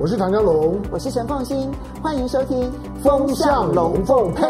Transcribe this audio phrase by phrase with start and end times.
[0.00, 2.70] 我是唐家龙，我是陈凤新，欢迎收听
[3.02, 4.44] 《风向龙凤配》。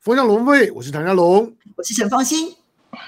[0.00, 2.52] 风向龙凤配，我是唐家龙，我是陈凤新。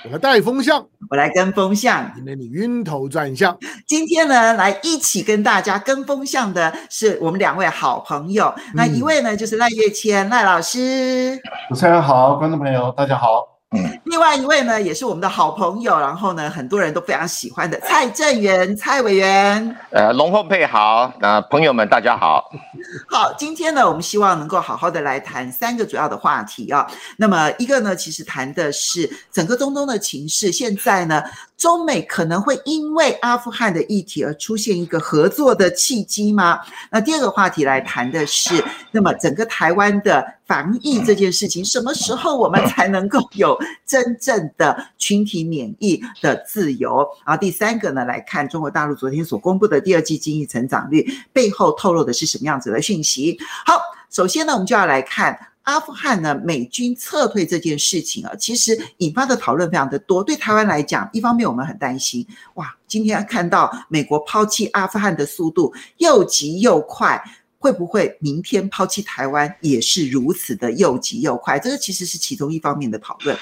[0.05, 3.59] 我来带风向，我来跟风向，今天你晕头转向。
[3.89, 8.47] 今天呢，来一起跟大家跟风向的是我们两位好朋友。
[8.57, 11.37] 嗯、那一位呢，就是赖月谦赖老师。
[11.69, 13.58] 主持人好，观众朋友大家好。
[13.77, 19.77] 嗯，另外一位呢，也是我们的好朋友，然后呢，很多人都非常喜欢的蔡正元蔡委员。
[19.91, 22.51] 呃，龙凤配好，那、呃、朋友们大家好。
[23.11, 26.87] 好，今天呢，我们希望能够好好的来谈三个主要的话题啊。
[27.19, 31.23] 那么一个呢，其实谈的是整个中东的情势，现在呢。
[31.59, 36.61] 中美可能会因为阿富汗的议题而出现一个合作的契机吗？
[36.89, 47.07] 那第二个话题来谈的是，那么整个台湾的防疫这件事情，什么时候我们才能够有真正的群体免疫的自由？
[47.25, 53.39] 然后第三个呢，来看中国大陆昨天所公布的第二季经济成长率背后透露的是什么样子的讯息？
[53.67, 53.79] 好，
[54.11, 55.39] 首先呢，我们就要来看。
[55.65, 60.25] 阿富汗呢，美军撤退这件事情啊，其实引发的讨论非常的多。
[60.25, 67.23] 对台湾来讲，一方面我们很担心，哇，今天看到美国抛弃阿富汗的速度又急又快，
[67.59, 71.59] 会不会明天抛弃台湾也是如此的又急又快？
[71.59, 73.37] 这个其实是其中一方面的讨论。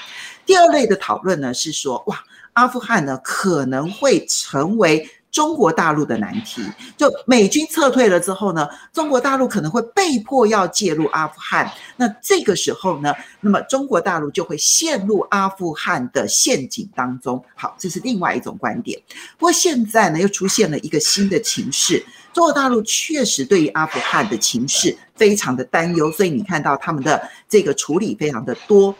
[0.45, 5.09] 第二类的讨论呢，是说，哇，阿富汗呢可能会成为。
[5.37, 6.63] 中国大陆的难题，
[6.97, 11.71] 就美军撤退了之后呢，中国大陆可能会被迫要介入阿富汗。
[11.95, 17.39] 那这个时候呢，那么中国大陆就会陷入阿富汗的陷阱当中。
[17.53, 18.99] 好，这是另外一种观点。
[19.37, 28.95] 不过现在呢，又出现了一个新的情势，中国大陆确实对于阿富汗的情势非常的担忧，所以你看到他们的这个处理非常的多。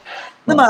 [0.46, 0.64] 那么。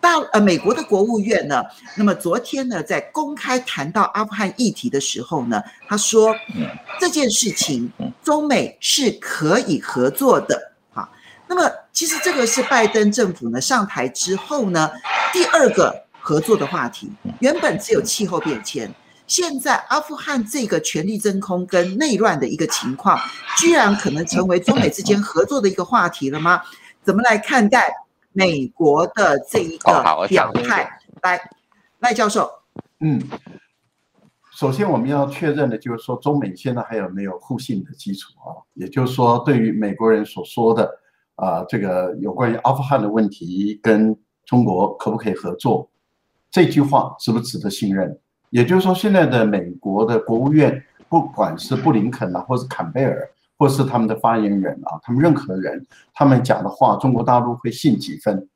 [0.00, 1.62] 大呃，美国的国务院呢，
[1.96, 6.34] 那么昨天呢，在公开谈到阿富汗议题的时候呢，他说
[7.00, 7.90] 这件事情
[8.22, 11.08] 中美是可以合作的啊。
[11.46, 14.90] 那么其实这个是拜登政府呢上台之后呢
[15.32, 17.10] 第二个合作的话题，
[17.40, 18.92] 原本只有气候变迁，
[19.26, 23.18] 现在阿富汗这个权力真空跟内乱的一个情况，
[23.56, 26.62] 居然可能成为中美之间合作的一个话题了吗？
[27.02, 27.92] 怎么来看待？
[28.32, 31.40] 美国的这一个表态，来，
[32.00, 32.48] 赖教授。
[33.00, 33.20] 嗯，
[34.56, 38.58] 首先我们要确认的就是说，中美现在还有没有互信的基础啊？
[38.74, 40.88] 也就是说，对于美国人所说的
[41.36, 45.88] 啊，这个有关于阿富汗的问题跟中国可不可以合作，
[46.50, 48.18] 这句话是不是值得信任？
[48.50, 53.28] 也就是说，现在的美国的国务院，不管是布林肯啊，或是坎贝尔。
[53.58, 58.48] 或是他们的发言人啊，他们任何人，他们讲的话，中国大陆会信几分？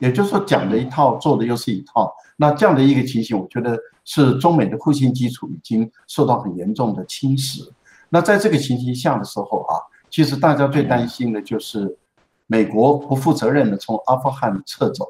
[0.00, 2.10] 也就是说，讲的一套，做的又是一套。
[2.36, 7.68] 那这样的一个情形，我觉得是中美的互信基础已经受到很严重的侵蚀。
[8.08, 9.76] 那在这个情形下的时候啊，
[10.10, 11.96] 其实大家最担心的就是
[12.46, 15.06] 美国不负责任的从阿富汗撤走。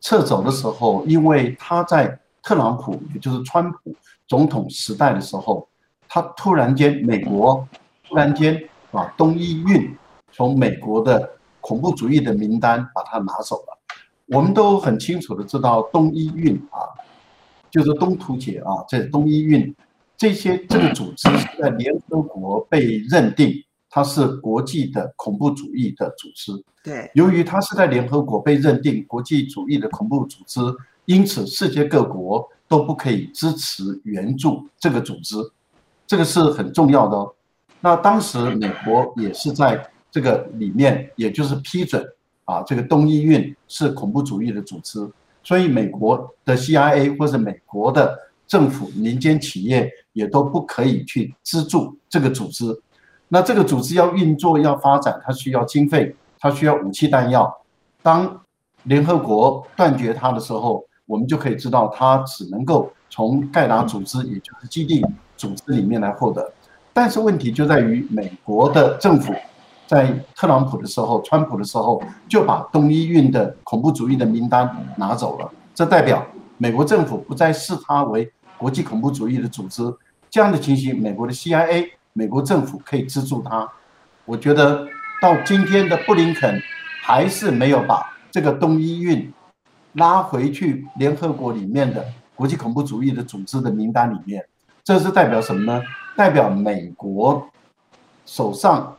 [0.00, 3.94] 撤走的时候，因为他在特朗普，也就是川普
[4.26, 5.66] 总统时代的时候，
[6.08, 7.66] 他突然间美国。
[8.08, 9.96] 突然间把东伊运
[10.32, 11.30] 从美国的
[11.60, 13.78] 恐怖主义的名单把它拿走了。
[14.26, 16.82] 我们都很清楚的知道，东伊运啊，
[17.70, 19.74] 就是东突厥啊，这东伊运
[20.16, 23.52] 这些这个组织是在联合国被认定
[23.88, 26.52] 它是国际的恐怖主义的组织。
[26.82, 30.60] 对，由于它是在联合国被认定国际主义的恐怖组织，
[31.04, 35.36] 因此世界各国都不可以支持援助这个组织，
[36.06, 37.32] 这个是很重要的哦。
[37.86, 39.80] 那当时美国也是在
[40.10, 42.04] 这个里面，也就是批准
[42.44, 45.08] 啊，这个东伊运是恐怖主义的组织，
[45.44, 52.76] 所以美国的 CIA 或者美国的政府、民间企业也都不可以去资助这个组织。
[53.28, 57.56] 那这个组织要运作、要发展，它需要经费，它需要武器弹药。
[58.02, 58.40] 当
[58.82, 66.52] 联合国断绝它的时候，我们就可以知道，它只能够从盖达组织，也就是基地组织里面来获得。
[66.96, 69.34] 但是问题就在于，美国的政府
[69.86, 75.50] 在特朗普的时候、川普的时候，就把东伊运的恐怖主义的名单拿走了。
[75.74, 76.26] 这代表
[76.56, 79.82] 美国政府不再视它为国际恐怖主义的组织。
[80.30, 83.70] 这样的情形，美国的 CIA、美国政府可以资助它。
[84.24, 84.86] 我觉得
[85.20, 86.58] 到今天的布林肯
[87.02, 89.30] 还是没有把这个东伊运
[89.92, 92.02] 拉回去联合国里面的
[92.34, 94.42] 国际恐怖主义的组织的名单里面。
[94.82, 95.82] 这是代表什么呢？
[96.16, 97.46] 代表美国
[98.24, 98.96] 手上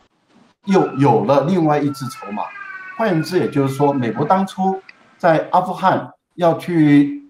[0.66, 2.44] 又有了另外一支筹码。
[2.98, 4.80] 换言之，也就是说，美国当初
[5.18, 7.24] 在阿富汗要去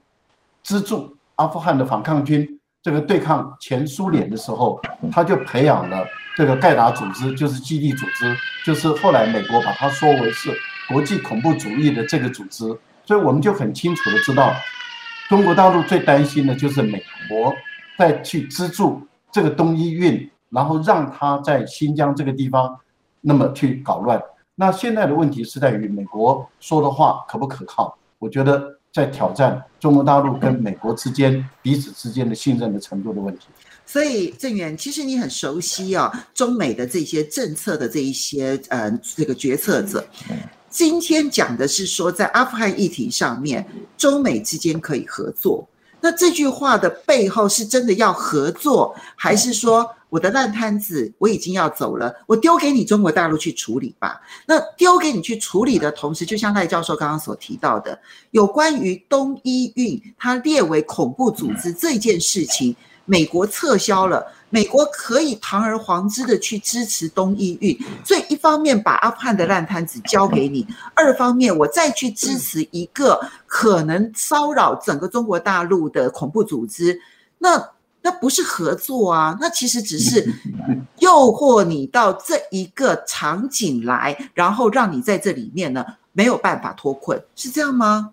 [0.63, 4.81] 资助阿富汗的反抗军，这个对抗前苏联的时候，
[5.11, 6.05] 他就培养了
[6.35, 8.35] 这个盖达组织，就是基地组织，
[8.65, 10.51] 就是后来美国把它说为是
[10.89, 12.65] 国际恐怖主义的这个组织。
[13.05, 14.53] 所以我们就很清楚的知道，
[15.29, 17.55] 中国大陆最担心的就是美国
[17.97, 22.77] 再去资助这个东伊运，然后让他在新疆这个地方
[23.21, 24.21] 那么去搞乱。
[24.55, 27.97] 那现在的问题是在于美国说的话可不可靠？
[28.19, 33.47] 我觉得在挑战中国大陆跟美国之间彼此之间的信任的程度的问题。
[33.85, 40.03] 所以郑源，其实你很熟悉啊，中美的这些政策的这一些呃这个决策者。
[40.69, 43.65] 今天讲的是说，在阿富汗议题上面，
[43.95, 45.67] 中美之间可以合作。
[46.07, 54.21] 那这句话的背后是真的要合作，还是说我的烂摊子我已经要走了，我丢给你中国大陆去处理吧？
[54.45, 57.99] 那丢给你去处理的同时，就像赖教授刚刚所提到的，
[58.31, 62.73] 有关于东伊运它列为恐怖组织这件事情，
[63.03, 64.25] 美国撤销了。
[64.49, 76.97] 美国可以堂而皇之的去支持东伊运，所以一方面把阿富汗的烂摊子交给你，二方面我再去支持一个可能骚扰整个中国大陆的恐怖组织，
[77.39, 77.71] 那
[78.01, 80.25] 那不是合作啊，那其实只是
[80.99, 88.11] 诱惑你到这一个场景来，然后让你在这里面呢没有办法脱困，是这样吗？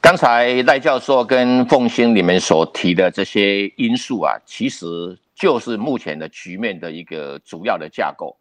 [0.00, 5.18] 刚才赖教授跟凤兴你们所提的这些因素啊，其实。
[5.40, 8.36] 就是目前的局面的一个主要的架构。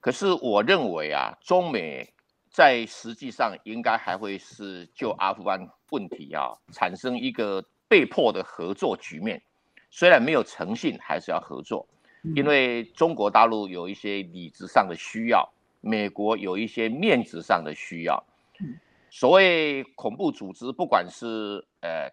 [0.00, 2.12] 可是我认为啊，中美
[2.50, 9.40] 在实际上应该还会是就阿富汗问题啊，产生一个被迫的合作局面。
[9.88, 11.86] 虽然没有诚信，还是要合作，
[12.34, 15.48] 因为中国大陆有一些理智上的需要，
[15.80, 18.20] 美国有一些面子上的需要。
[19.10, 22.10] 所谓恐怖组织，不管是呃。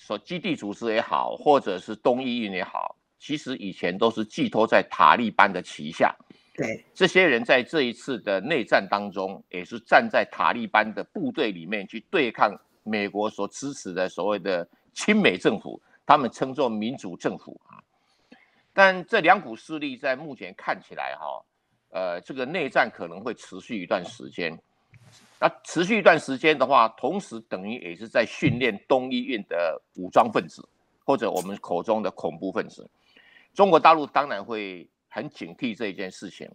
[0.00, 6.14] 说基地组织也好，或者是东伊运也好，其实以前都是寄托在塔利班的旗下。
[6.54, 17.78] 对，这些人在这一次的内战当中，也是站在塔利班的部队里面去对抗美国所支持的所谓的亲美政府，他们称作民主政府啊。
[18.72, 21.44] 但这两股势力在目前看起来，哈，
[21.90, 24.56] 呃，这个内战可能会持续一段时间。
[25.40, 30.68] 那持续一段时间的话，同时等于也是在训练东伊运的武装分子，
[31.04, 32.88] 或者我们口中的恐怖分子。
[33.58, 36.48] 中国大陆当然会很警惕这一件事情。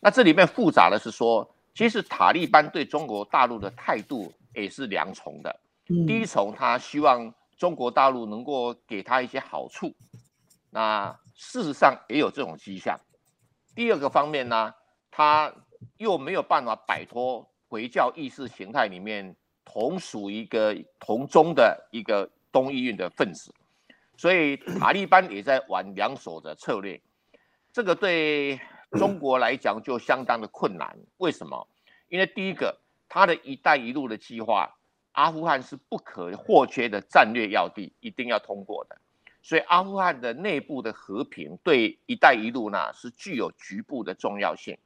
[0.00, 5.60] 那这里面复杂的是说，其实塔利班对中国大陆的态度也是两重的。
[6.06, 9.94] 第一重，他希望中国大陆能够给他一些好处，
[10.70, 12.98] 那事实上也有这种迹象。
[13.74, 14.72] 第二个方面呢，
[15.10, 15.52] 他
[15.98, 17.46] 又没有办法摆脱。
[17.68, 19.36] 回教意识形态里面
[19.66, 23.54] 同属一个同宗的一个东伊运的分子，
[24.18, 27.00] 所以塔利班也在玩两手的策略。
[27.72, 28.60] 这个对
[28.90, 30.98] 中国来讲就相当的困难。
[31.16, 31.66] 为什么？
[32.10, 32.78] 因为第一个，
[33.08, 34.76] 他的一带一路的计划，
[35.12, 38.98] 阿富汗是不可或缺的战略要地，一定要通过的。
[39.42, 44.76] 所以阿富汗的内部的和平对一带一路呢是具有局部的重要性。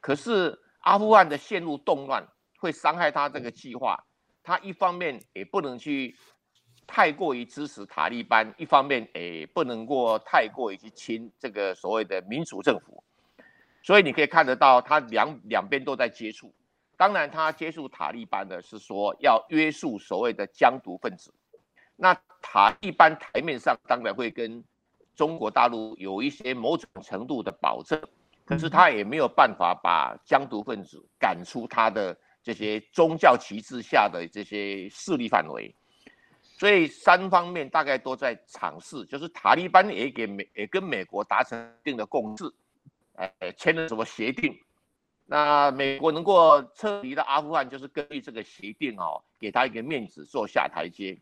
[0.00, 0.58] 可是。
[0.84, 2.26] 阿富汗的陷入动乱
[2.58, 4.04] 会伤害他这个计划，
[4.42, 6.16] 他一方面也不能去
[6.94, 13.02] 太过于支持塔利班，一方面也不能够太过于去亲这个所谓的民主政府，
[13.82, 16.52] 所以你可以看得到，他两两边都在接触。
[16.98, 21.32] 当然，他接触塔利班的是说要约束所谓的疆独分子，
[21.96, 24.62] 那塔利班台面上当然会跟
[25.16, 27.98] 中国大陆有一些某种程度的保证。
[28.44, 35.74] 可是他也没有办法把疆独分子赶出他的这些宗教旗帜下的这些势力范围，
[36.58, 42.44] 所以三方面大概都在尝试，就是塔利班也给美也跟美国达成一定的共识，
[43.14, 44.56] 哎，签了什么协定？
[45.26, 51.18] 那美国能够撤离到阿富汗，就是根据这个协定哦，给他一个面子做下台阶。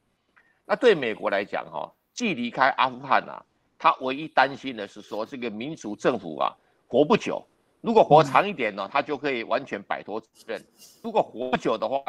[0.66, 3.44] 那对美国来讲哈，既离开阿富汗啊，
[3.78, 6.54] 他唯一担心的是说这个民主政府啊。
[6.88, 7.46] 活不久，
[7.80, 10.60] 如果活长一点呢，他就可以完全摆脱责任；
[11.04, 12.02] 如果活不久的话，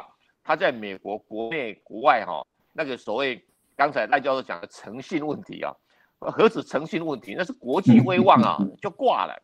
[0.43, 3.43] 他在美国国内国外哈，那个所谓
[3.75, 5.73] 刚才赖教授讲的诚信问题啊，
[6.19, 9.41] 何止诚信问题，那是国际威望啊，就挂了。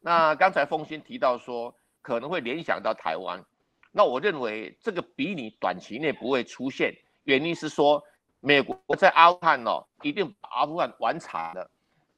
[0.00, 3.44] 那刚才凤馨提到说可能会联想到台湾，
[3.90, 8.02] 那我认为这个比你短期内不会出现，原因是说
[8.40, 11.70] 美国在阿富汗哦，一定把阿富汗玩惨了。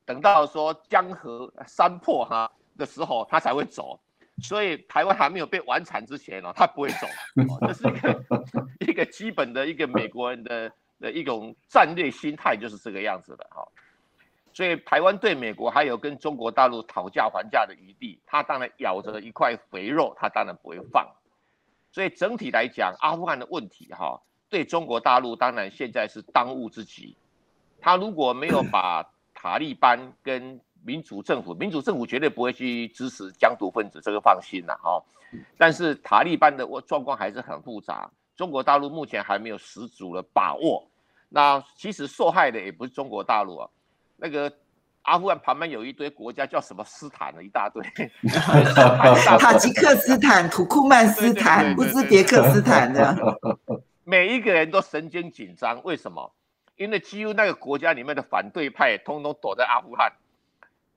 [0.07, 3.99] 等到说江河山破哈的时候，他才会走，
[4.43, 7.07] 所以台湾还没有被完产之前哦，他不会走，
[7.67, 8.25] 这是一个
[8.81, 13.67] 一个基本的一个美国人的的一种战略心态就是这个样子的哈。
[14.53, 21.09] 所以台湾对美国还有跟中国大陆讨价还价的余地，他当然咬着一块肥肉，他当然不会放。
[21.91, 27.17] 所以整体来讲，阿富汗的问题哈，对中国大陆当然现在是当务之急。
[27.81, 35.03] 他如果没有把塔利班跟民主政府，民主政府绝对不会去支持疆独分子，这个放心了哈。
[35.57, 40.87] 但是塔利班的状况还是很复杂，中国大陆目前还没有十足的把握。
[41.29, 43.69] 那其实受害的也不是中国大陆啊。
[44.17, 44.53] 那个
[45.03, 47.83] 阿富汗旁边有一堆国家，叫什么斯坦的一大堆，
[49.39, 53.17] 塔吉克斯坦、 土库曼斯坦、乌兹别克斯坦的，
[54.05, 55.83] 每一个人都神经紧张。
[55.83, 56.33] 为什么？
[56.77, 60.13] 因为几乎那个国家里面的反对派通通躲在阿富汗，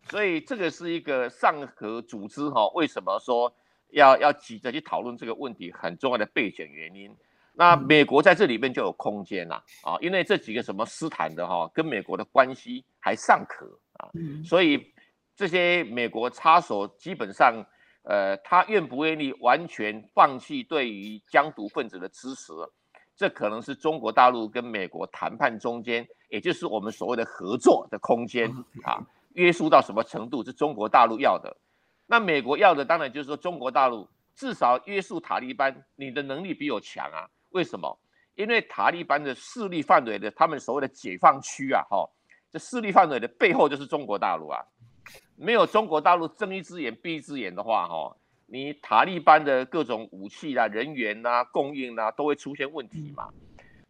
[0.10, 2.68] 所以这个是一个上合组织哈。
[2.70, 3.54] 为什么说
[3.90, 5.72] 要要急着去讨论这个问题？
[5.72, 7.16] 很重要的背景原因。
[7.54, 14.08] 那美国在这里面就有空间啦，啊，因为这几个什么斯坦的哈，跟美国的关系还尚可啊，
[14.46, 14.94] 所以
[15.36, 17.66] 这些美国插手基本上，
[18.04, 22.54] 呃，他愿不愿意完全放弃对于疆独分子的支持，
[23.16, 28.48] 这可能是中国大陆跟美国谈判中间，也就是我们所谓的合作的空间
[28.84, 29.02] 啊，
[29.38, 31.56] 约束到什么程度是中国大陆要的，
[32.08, 37.29] 那美国要的当然就是说中国大陆至少约束塔利班，你的能力比我强啊。
[37.50, 38.00] 为什么？
[38.34, 42.10] 因为塔利班的势力范围的，他们所谓的解放区啊，哈，
[42.51, 44.60] 这势力范围的背后就是中国大陆啊。
[45.36, 48.17] 没有中国大陆睁一只眼闭一只眼的话，哈，
[48.48, 53.29] 你塔利班的各种武器啊、人员啊、供应啊，都会出现问题嘛。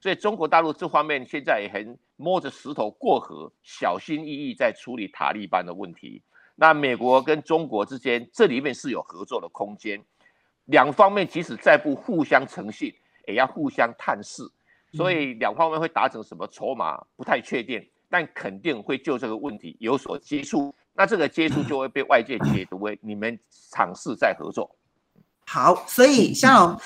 [0.07, 6.23] 所以中国大陆这方面现在也很摸着石头过河，小心翼翼在处理塔利班的问题。
[6.55, 10.01] 那美国跟中国之间，这里面是有合作的空间，
[10.67, 12.93] 两方面即使再不互相诚信。
[13.27, 14.49] 也要互相探视，
[14.93, 20.73] 所以两方面会达成什么筹码不太确定，但肯定会就这个问题有所接触。
[20.93, 23.37] 那这个接触就会被外界解读为你们
[23.73, 24.73] 尝试在合作。
[25.45, 26.79] 好，所以像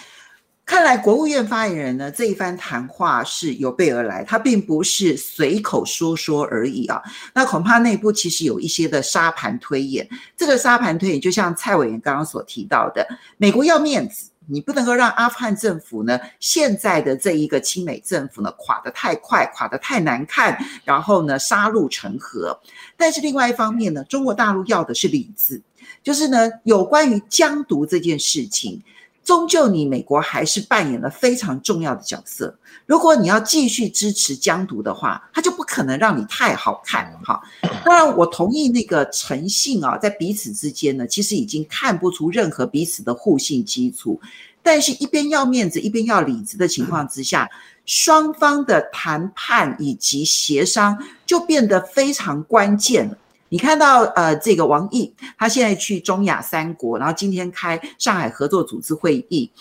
[0.65, 7.01] 看来国务院发言人呢这一番谈话是有备而来，他并不是随口说说而已啊。
[7.33, 10.07] 那恐怕内部其实有一些的沙盘推演。
[10.37, 13.05] 这个沙盘推演就像蔡委员刚刚所提到的，
[13.37, 14.29] 美国要面子。
[14.47, 22.59] 你不能够让阿富汗政府呢，现在的这一个亲美政府呢，垮得太快，垮得太难看，然后呢，杀戮成河。
[22.97, 25.61] 但是另外一方面呢，中国大陆要的是理智，
[26.03, 28.81] 就是呢，有关于疆独这件事情。
[29.23, 32.53] 终究，你美国还是扮演了非常重要的角色。
[32.85, 37.39] 如果你要继续支持疆独的话，他就不可能让你太好看哈。
[37.85, 44.19] 当然，我同意那个诚信啊，在彼此之间呢，其实已经看不出任何彼此的互信基础。
[44.63, 47.49] 但是，一边要面子，一边要里子的情况之下，
[47.85, 53.17] 双方的谈判以及协商就变得非常关键了。
[53.51, 59.51] 你看到呃，这个王毅他现在去中亚三国，然后今天开上海合作组织会议。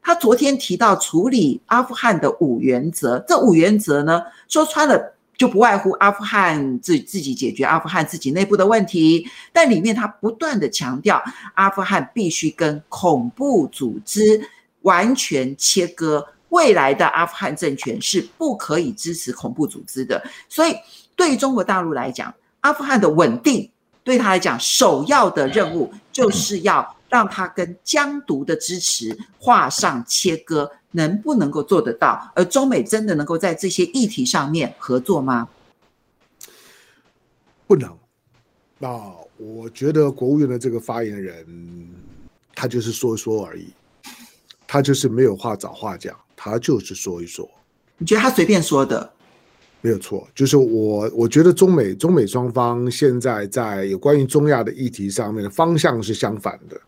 [0.00, 11.22] 他昨天提到处理阿富汗的五原则，这五原则呢，说穿了就不外乎阿富汗自自己解决阿富汗自己内部的问题，但里面他不断的强调，
[11.52, 14.40] 阿富汗必须跟恐怖组织
[14.80, 20.24] 完全切割，未来的阿富汗政权是不可以支持恐怖组织的。
[20.48, 20.74] 所以
[21.14, 22.34] 对于中国大陆来讲，
[22.64, 23.70] 阿富汗的稳定
[24.02, 32.32] 对他来讲，首要的任务就是要让他跟疆独的支持画上切割，能不能够做得到？
[32.34, 35.46] 而中美真的能够在这些议题上面合作吗？
[37.66, 37.94] 不能。
[38.78, 38.88] 那
[39.36, 41.46] 我觉得国务院的这个发言人，
[42.54, 43.68] 他就是说说而已，
[44.66, 47.46] 他就是没有话找话讲，他就是说一说。
[47.98, 49.12] 你觉得他随便说的？
[49.84, 56.80] 没有错，就是我，我觉得中美中美双方现在在有关于中亚的议题上面的方向是相反的。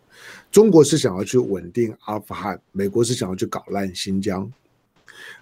[0.50, 4.50] 中国是想要去稳定阿富汗，美国是想要去搞烂新疆。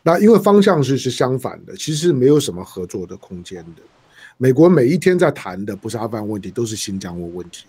[0.02, 3.82] 那因为方向是是相反的，其实没有什么合作的空间的。
[4.36, 7.66] 美国每一天在谈的不是阿富汗问题，都是新疆的问题。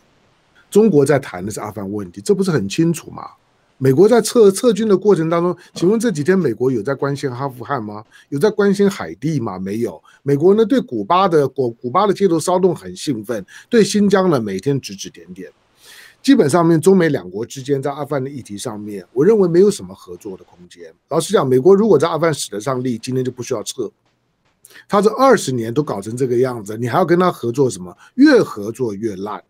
[0.72, 3.30] 中国在谈的是阿富汗问题，这不是很清楚吗？
[3.77, 8.03] 美国在撤撤军的过程当中，请问这几天美国有在关心阿富汗吗？
[8.29, 9.60] 有在关心海地吗？
[9.60, 10.01] 没有。
[10.24, 15.51] 美国呢，对古巴的古古巴的街头骚动很兴奋，对新疆呢每天指指点点。
[16.24, 20.91] 基本上面中美两国之间在阿富汗的议题上面，我认为没有什么合作的空间。
[21.10, 23.91] 老实讲，美国如果在阿富汗使得上力，今天就不需要撤。
[24.88, 27.96] 他这二十年都搞成这个样子，你还要跟他合作什么？
[28.15, 29.44] 越合作越烂。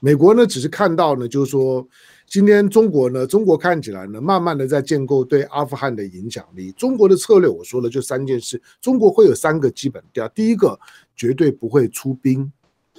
[0.00, 1.86] 美国呢，只是看到呢，就是说，
[2.28, 6.70] 今天中国呢，中国看起来呢，慢慢的在建构对阿富汗的影响力。
[6.72, 10.78] 中国的策略，我说了就三件事，中国会有三个基本调：第一个，
[11.16, 12.44] 绝对不会出兵；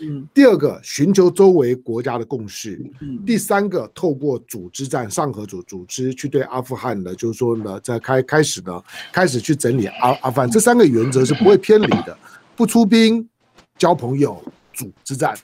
[0.02, 8.84] 嗯，第二个，寻求周围国家的共识；嗯，第三个，透过组织战、上合组组织去对阿富汗的，就是说呢，在开开始呢，
[9.14, 10.50] 开始去整理阿阿富汗。
[10.50, 12.18] 这三个原则是不会偏离的：
[12.56, 13.30] 不出兵、
[13.78, 14.44] 交朋友、
[14.74, 15.38] 组织战。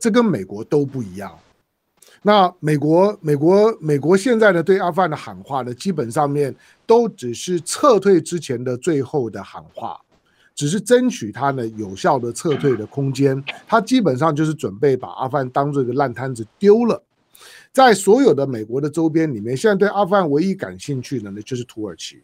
[0.00, 1.32] 这跟美国都不一样。
[2.22, 6.54] 那美国、美国、美国现在呢，对阿富汗的喊话呢，基本上面
[6.86, 10.00] 都只是撤退之前的最后的喊话，
[10.54, 13.42] 只是争取他呢有效的撤退的空间。
[13.66, 17.02] 他基本上就是准备把阿富汗当做一个烂摊子丢了。
[17.72, 22.22] 在所有的美国的周边里面，现在对阿富汗唯一感兴趣的呢，就是土耳其。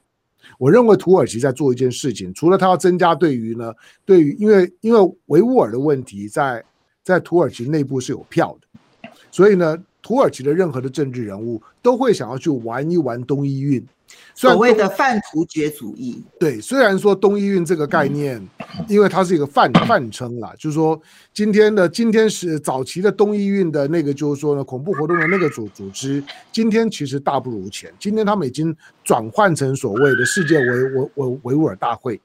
[0.59, 3.73] 我认为土耳其在做一件事情，除了他要增加对于呢，
[4.05, 6.65] 对于因为因为维吾尔的问题在。
[7.05, 13.85] 在土耳其内部是有票的，所以呢，土耳其的任何的政治人物都会想要去玩一玩东伊运，
[14.35, 16.23] 所谓的泛突厥主义。
[16.39, 18.47] 对，虽然说东伊运这个概念，
[18.89, 21.01] 因为它是一个泛泛称啦，就是说
[21.33, 26.23] 今天的今天是早期的东伊运的那个，就是说呢，恐怖活动的那个组组织，
[26.53, 28.75] 今天其实大不如前，今天他们已经
[29.05, 32.21] 转换成所谓的世界维维维维吾尔大会。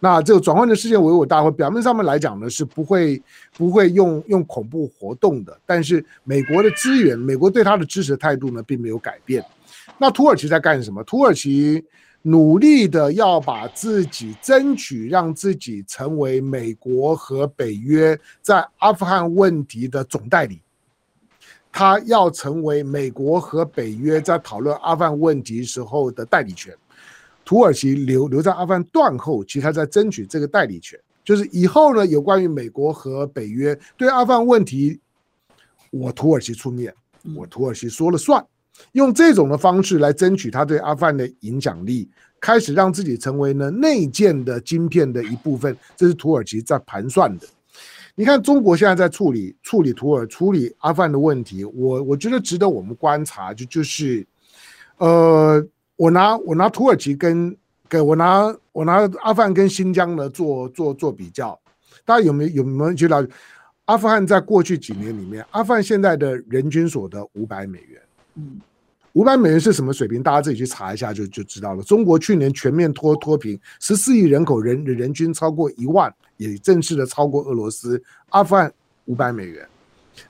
[0.00, 3.20] 那这个转换的世界维吾尔大会，表面上面来讲呢，是不会
[3.56, 9.44] 不会用用恐怖活动的，但是美国的资源，美国对他的支持态度呢，并没有改变。
[9.96, 11.02] 那土耳其在干什么？
[11.04, 11.84] 土耳其
[12.22, 20.60] 努力的要把自己争取，让自己成为美国和北约在阿富汗问题的总代理，
[21.72, 26.74] 他要成为美国和北约在讨论阿富汗问题时候的代理权。
[27.44, 35.00] 土耳其留留在阿富汗断后，其实他在争取这个代理权，就是以后呢，有关于美国和北约对阿富汗问题，
[35.90, 36.92] 我土耳其出面，
[37.34, 38.44] 我土耳其说了算，
[38.92, 42.08] 用这种的方式来争取他对阿富汗的影响力，
[42.40, 47.46] 开始让自己成为呢内建的晶片的一部分，这是土耳其在盘算的。
[48.14, 54.26] 你看中国现在在处理处理土耳处理阿富汗的问题，我我觉得值得我们观察，就就是，
[54.98, 55.66] 呃。
[55.98, 57.56] 我拿我拿土耳其跟
[57.88, 61.58] 跟我拿我拿阿富汗跟新疆呢做做做比较，
[62.04, 63.20] 大家有没有有没有知道？
[63.86, 68.00] 阿富汗在过去几年里面，阿富汗现在的人均所得五百美元，
[68.36, 68.60] 嗯，
[69.18, 70.22] 五百美元是什么水平？
[70.22, 71.82] 大家自己去查一下就就知道了。
[71.82, 78.00] 中国去年全面脱脱贫，十四亿人口人人均超过一万，也正式的超过俄罗斯。
[78.28, 78.72] 阿富汗
[79.06, 79.66] 五百美元。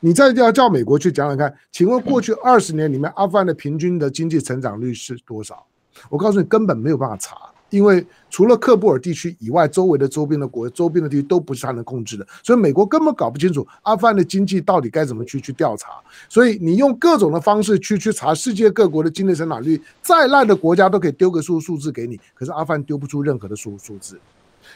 [0.00, 5.66] 你再要叫美国去讲讲看，请问过去二十年里面，阿富汗的平均的经济成长率是多少？
[6.08, 7.36] 我告诉你，根本没有办法查，
[7.70, 15.88] 因为除了喀布尔地区以外，周围的周边的国、周边的地区都不是他能控制的，所以美国根本搞不清楚阿富汗的经济到底该怎么去去调查。
[16.28, 24.18] 所以你用各种的方式去去查世界各国的经济成长率，再烂的国家都可以丢个数数字给你，可是阿富汗丢不出任何的数数字。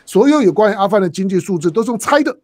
[0.05, 2.37] 所有有关于阿富汗的经济数字都是用猜的，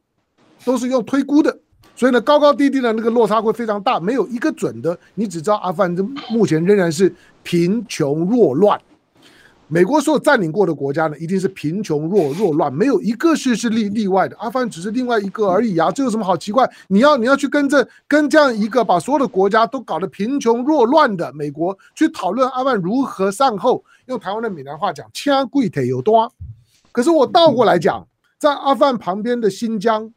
[0.64, 1.58] 都是用推估的。
[1.94, 4.96] 所以呢，高高低低的那个落差会非常大，没有一个准的。
[5.14, 5.94] 你只知道阿富汗
[6.30, 8.80] 目前仍然是贫穷弱乱。
[9.70, 14.34] 美国所有占领过的国家呢，一定是贫穷弱弱乱，没有一个是是例例外的。
[14.38, 16.68] 阿富汗只是另外一个而已啊，这有什么好奇怪？
[16.88, 26.32] 你要你要去跟这跟这样一个把所有的国家都搞得贫穷弱乱的美国去讨论阿富汗如何善后，用台湾的闽南话讲，枪贵腿有多。
[26.90, 30.10] 可是我倒过来讲，在阿富汗旁边的新疆。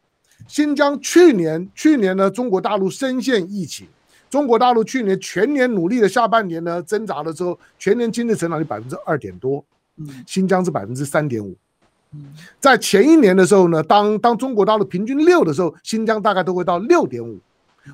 [0.48, 3.86] 新疆去年去年呢，中国大陆深陷疫情。
[4.32, 9.64] 中国大陆去年全年努力的下半年呢，挣扎了之后，全年经济成长率百分之二点多。
[10.26, 11.54] 新疆是百分之三点五。
[12.58, 17.38] 在前一年的时候呢，当当中国大陆平均六的时候，新疆大概都会到六点五。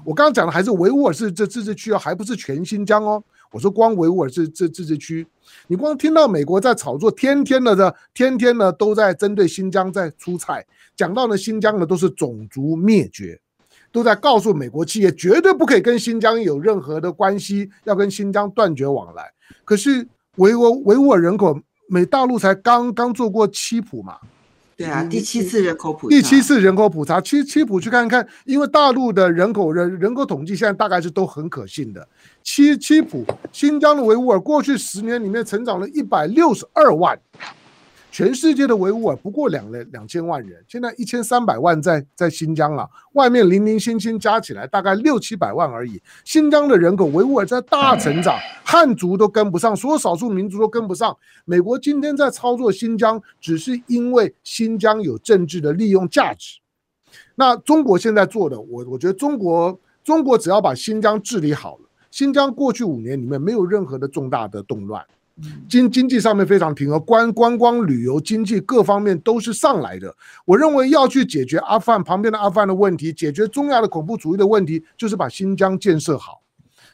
[0.06, 3.22] 我刚刚讲的还是维吾尔自治自治区哦，还不是全新疆哦。
[3.52, 5.26] 我说光维吾尔自自自治区，
[5.66, 10.64] 你光听到美国在炒作，天天的的天天呢都在针对新疆在出菜。
[10.96, 13.40] 讲到呢，新疆呢都是种族灭绝，
[13.92, 19.24] 都在告诉美国企业绝对不可以跟新疆有任何的关系，要跟新疆断绝往来。
[19.64, 24.18] 可是维吾维吾尔人口，美大陆才刚刚做过七普嘛？
[24.76, 32.08] 对啊，第七次人口普第七次人口普查，七七普去看看，因为大陆的人口人人口统计现在大概是都很可信的。
[32.44, 37.20] 七七普，新疆的维吾尔过去十年里面成长了一百六十二万。
[38.18, 46.02] 全世界的维吾尔不过两两千万人，现在一千三百万在在新疆啊，外面零零星星加起来大概六七百万而已。
[46.26, 51.16] 新疆的人口维吾尔在大成长，汉族都跟不上，所有少数民族都跟不上。
[51.46, 56.58] 美国今天在操作新疆，只是因为新疆有政治的利用价值。
[57.36, 59.80] 那中国现在做的，我我觉得中国。
[60.04, 65.06] 中国只要把新疆治理好了，新疆过去五年里面没有任何的重大的动乱，
[65.70, 70.16] 经经济上面非常平和，观观光旅游经济各方面都是上来的。
[70.46, 76.42] 我认为要去解决阿富汗旁边的阿富汗的问题，解决中亚的恐怖主义的问题，就是把新疆建设好。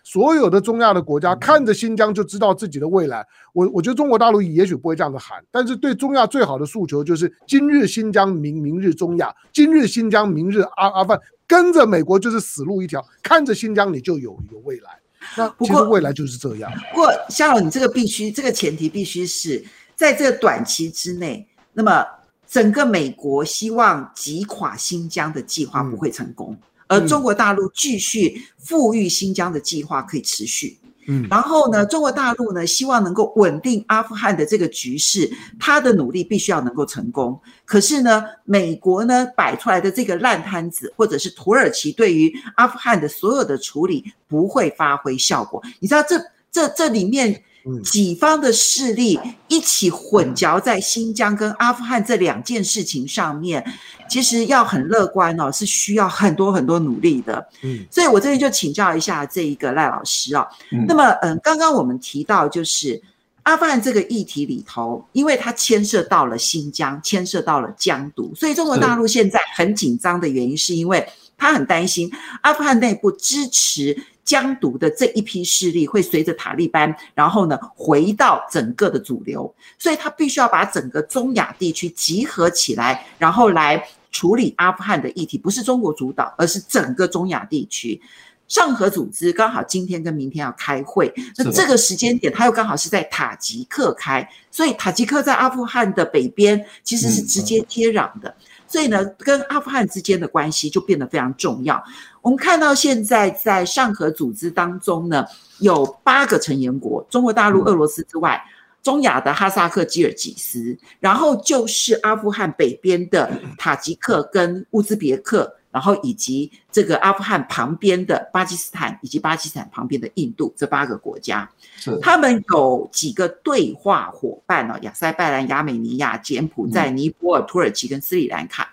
[0.06, 3.26] 所有的中亚的国家看着新疆就知道自己的未来。
[3.54, 13.02] 我我觉得中国大陆也许不会这样子喊，但是对中亚最好的诉求就是今日新疆，明明日中亚，今日新疆，明日阿阿富汗，跟着美国就是死路一条。
[13.22, 15.03] 看着新疆你就有有未来。
[15.38, 16.72] 那不过未来就是这样。
[16.92, 19.64] 不过肖老，你这个必须这个前提必须是
[19.96, 22.06] 在这个短期之内，那么
[22.48, 26.54] 整个美国希望击垮新疆的计划不会成功。
[26.54, 37.40] 嗯而中国大陆继续富裕新疆的计划可以持续，嗯，然后呢，中国大陆呢希望能够稳定阿富汗的这个局势，他的努力必须要能够成功。
[37.66, 45.62] 可是呢，美国呢摆出来的这个烂摊子，或者是土耳其对于阿富汗的所有的处理不会发挥效果。
[45.80, 46.20] 你知道这
[46.52, 47.44] 这这里面。
[47.82, 53.64] 几方的势力一起混淆在新疆跟阿富汗这两件事情上面，
[54.10, 57.48] 其实要很乐观哦，是需要很多很多努力的。
[57.62, 60.46] 嗯，所以我这边就请教一下这一个赖老师哦。
[60.88, 63.02] 那么，嗯，刚刚我们提到就是
[63.44, 73.98] 阿富汗这个议题里头，因为它牵涉到了新疆，牵涉到了疆独，所以中国大陆现在很紧张的原因是因为他很担心阿富汗内部支持。
[74.24, 88.02] 疆独的这一批势力会随着塔利班，然后呢回到整个的主流，所以他必须要把整个中亚地区集合起来，然后来处理阿富汗的议题，不是中国主导，而是整个中亚地区。
[88.50, 98.36] 上合组织刚好今天跟明天要开会，那这个时间点他又刚好是在塔吉克开，所以塔吉克在阿富汗的北边其实是直接接壤的。
[98.74, 101.80] 所以呢，跟阿富汗之间的关系就变得非常重要。
[102.24, 105.24] 我们看到现在在上合组织当中呢，
[105.60, 108.44] 有八个成员国，中国大陆、俄罗斯之外，
[108.82, 115.56] 中亚的哈萨克、吉尔吉斯，然后就是阿富汗北边的塔吉克跟乌兹别克。
[115.74, 124.78] 然后以及这个阿富汗旁边的巴基斯坦，以及巴基斯坦旁边的印度这八个国家，是他们有几个对话伙伴呢？
[124.84, 128.72] 亚塞拜然、亚美尼亚、柬埔寨、尼泊尔、土耳其跟斯里兰卡。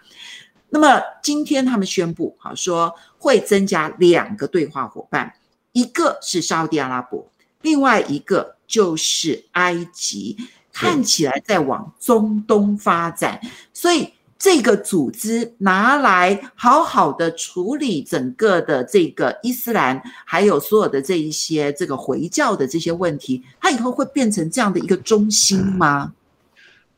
[0.69, 5.33] 那么今天他们宣布，好说会增加两个对话伙伴，
[5.73, 7.27] 一个是沙乌地阿拉伯，
[7.63, 10.37] 另外一个就是埃及，
[10.71, 13.41] 看起来在往中东发展，
[13.73, 14.13] 所以。
[14.41, 26.15] 这个组织拿来好好的处理整个的这个伊斯兰，还有所有的这一些这个回教的这些问题，它以后会变成这样的一个中心吗？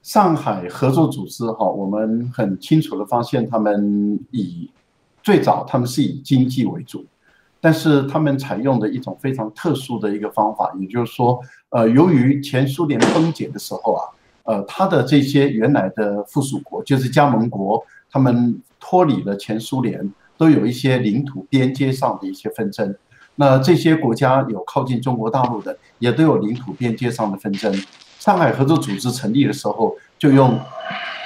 [0.04, 4.70] 上海合作组织哈，我们很清楚的发现，他们以
[5.20, 7.04] 最早他们是以经济为主，
[7.60, 14.06] 但是他们采用的一种非常特殊的一个方法，也就是说，呃，由于前苏联崩解的时候啊。
[14.44, 22.94] 呃，他的这些原来的附属国，就是加盟国，他们脱离了前苏联，都有一些领土边界上的一些纷争。
[23.36, 27.72] 那这些国家有靠近中国大陆的，也都有领土边界上的纷争。
[28.18, 30.58] 上海合作组织成立的时候，就用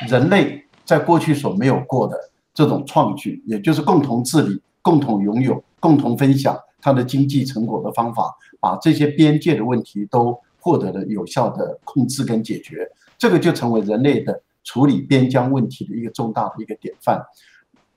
[0.09, 2.17] 人类在过去所没有过的
[2.55, 12.89] 这种创举，也就是共同治理、共同拥有、共同分享它的经济成果的方法，把这些边界的问题都获得了有效的控制跟解决。
[13.19, 17.25] 这个就成为人类的处理边疆问题的一个重大的一个典范。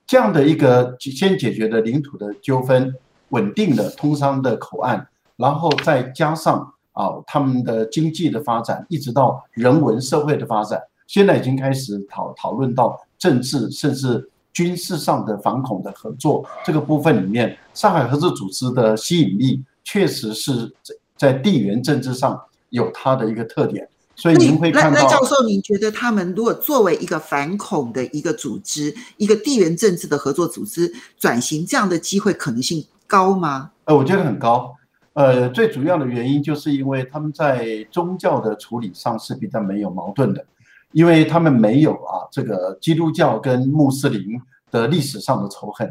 [0.06, 2.92] 这样的一个先解决的领土的纠纷，
[3.28, 5.06] 稳定的通商的口岸，
[5.36, 20.72] 然后再加上啊他们的经济的发展，一直到人文社会的发展，现在已经开始讨讨论到政治甚至军事上的反恐的合作这个部分里面，上海合作组织的吸引力确实是
[21.16, 23.88] 在地缘政治上有它的一个特点。
[24.20, 33.70] 所以您会看到，那教授，您觉得他们如果作为一个反恐的一个组织，一个地缘政治的合作组织转型，这样的机会可能性高吗？
[33.86, 34.76] 呃，我觉得很高。
[35.14, 40.44] 呃，最主要的原因就是因为他们在宗教的处理上是比较没有矛盾的，
[40.92, 44.38] 因为他们没有啊这个基督教跟穆斯林
[44.70, 45.90] 的历史上的仇恨。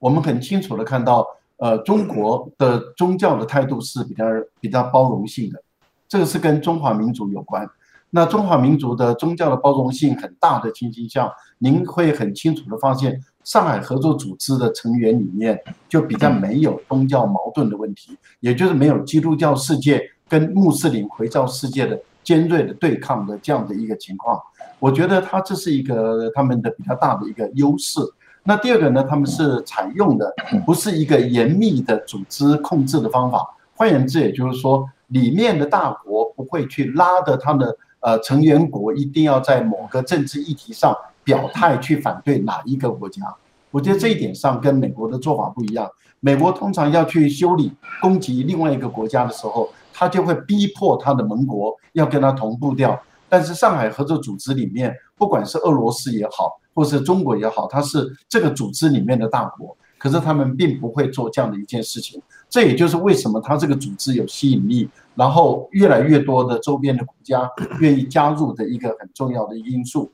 [0.00, 1.24] 我们很清楚的看到，
[1.58, 4.24] 呃，中国的宗教的态度是比较
[4.60, 5.62] 比较包容性的。
[6.08, 7.68] 这个是跟中华民族有关，
[8.10, 24.40] 那中华民族的宗教的包容性很大的情形下，您会很清楚的发现，上海合作组织的成员里面就比较没有宗教矛盾的问题，也就是没有基督教世界跟穆斯林回教世界的尖锐的对抗的这样的一个情况。
[24.78, 28.00] 我觉得他这是一个他们的比较大的一个优势。
[28.44, 30.32] 那第二个呢，他们是采用的
[30.64, 33.46] 不是一个严密的组织控制的方法。
[33.74, 43.22] 换言之，也就是说，里面的大国不会去拉的他的呃成员国一定要在某个政治议题上表态去反对哪一个国家。
[43.70, 45.90] 我觉得这一点上跟美国的做法不一样。
[46.20, 52.98] 美国通常要去修理攻击另外一个国家的时候，他就会逼迫他的盟国要跟他同步掉。
[53.28, 62.22] 但是上海合作组织里面，不管是俄罗斯也好，或是中国也好，它是这个组织里面的大国，可是他们并不会做这样的一件事情。
[62.48, 67.48] 这也就是为什么它这个组织有吸引力，然后越来越多的周边的国家
[67.80, 70.10] 愿意加入的一个很重要的因素。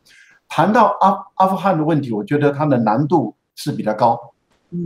[0.49, 4.19] 谈到阿阿富汗的问题，我觉得它的难度是比较高，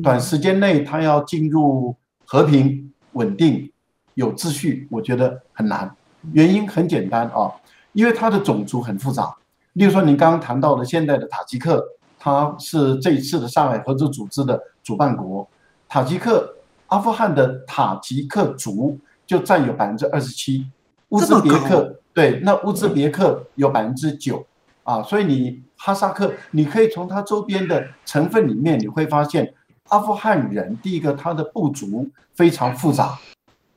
[0.02, 3.70] 短时间内它要进入和平、稳定、
[4.14, 5.94] 有秩序，我觉得很难。
[6.32, 7.52] 原因很简单啊。
[7.92, 9.34] 因为它的种族很复杂，
[9.72, 11.82] 例如说您刚刚谈到的现在的塔吉克，
[12.16, 15.48] 它是这一次的上海合作组织的主办国。
[15.88, 16.54] 塔吉克，
[16.88, 20.66] 阿富汗的塔吉克族就占有百分之二十七，
[21.08, 24.44] 乌兹别克对，那乌兹别克有百分之九
[24.82, 29.54] 啊，所以你哈萨克，你可以从它周边的成分里面，你会发现
[29.88, 33.18] 阿富汗人第一个他的部族非常复杂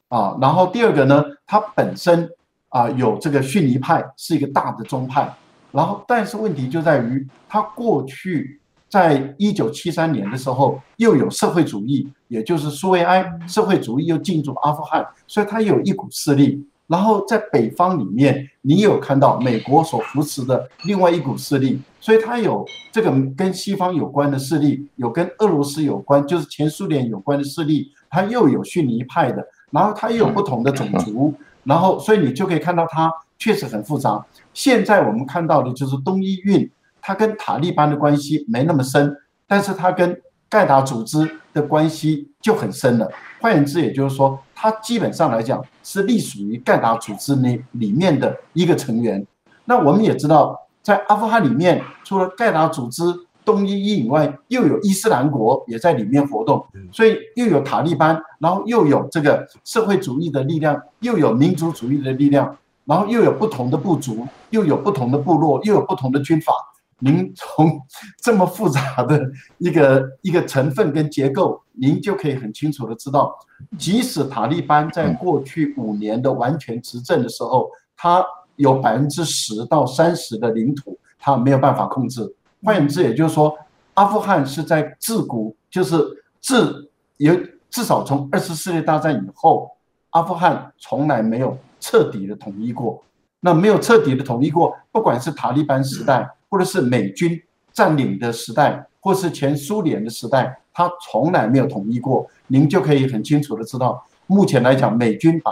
[0.09, 2.29] 啊，然后第二个呢，它本身。
[2.73, 5.29] 啊，有这个逊尼派是一个大的宗派，
[5.73, 8.60] 然后但是问题就在于，他过去
[8.91, 16.61] 在一九七三年的时候又有社会主义，也就是苏维埃社会主义又进驻阿富汗，所以它有一股势力。
[16.87, 31.33] 然后在北方里面，你有看到美国所扶持的另外一股势力，所以它有这个跟西方有关的势力，有跟俄罗斯有关，就是前苏联有关的势力，它又有逊尼派的，然后它又有不同的种族。
[31.63, 34.25] 然后，所以你就可以看到它确实很复杂。
[34.51, 36.69] 现在我们看到的就是东伊运，
[37.01, 39.15] 它跟塔利班的关系没那么深，
[39.47, 40.15] 但是他跟
[40.47, 43.09] 盖达组织的关系就很深了。
[43.39, 49.25] 换言之，也就是说，他基本上来讲是隶属于盖达组织那里面的一个成员。
[49.65, 53.03] 那我们也知道，在阿富汗里面，除了盖达组织。
[53.43, 66.53] 东伊伊以外，又有伊斯兰国也在里面活动，所以又有塔利班，然后又有这个社会主义的力量，又有民族主义的力量，然后又有不同的部族，又有不同的部落，又有不同的军阀。
[67.01, 67.81] 您从
[68.21, 69.19] 这么复杂的
[69.57, 73.35] 一个 一个成分跟结构，您就可以很清楚的知道，
[73.77, 78.23] 即使塔利班在过去五年的完全执政的时候，它
[78.55, 82.35] 有百分之十到三十的领土，它没有办法控制。
[82.63, 83.57] 换言之，也就是说，
[83.95, 85.97] 阿富汗是在自古就是
[86.39, 87.35] 自有
[87.71, 89.71] 至少从二次世界大战以后，
[90.11, 93.03] 阿富汗从来没有彻底的统一过。
[93.43, 97.41] 那没有彻底的统一过，不管是塔利班时代，或者是美军
[97.73, 102.29] 占领的时代，或是前苏联的时代，它从来没有统一过。
[102.47, 105.51] 您就可以很清楚的知道，目前来讲，美军把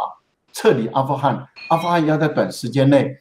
[0.51, 3.17] 撤离阿富汗，阿富汗要在短时间内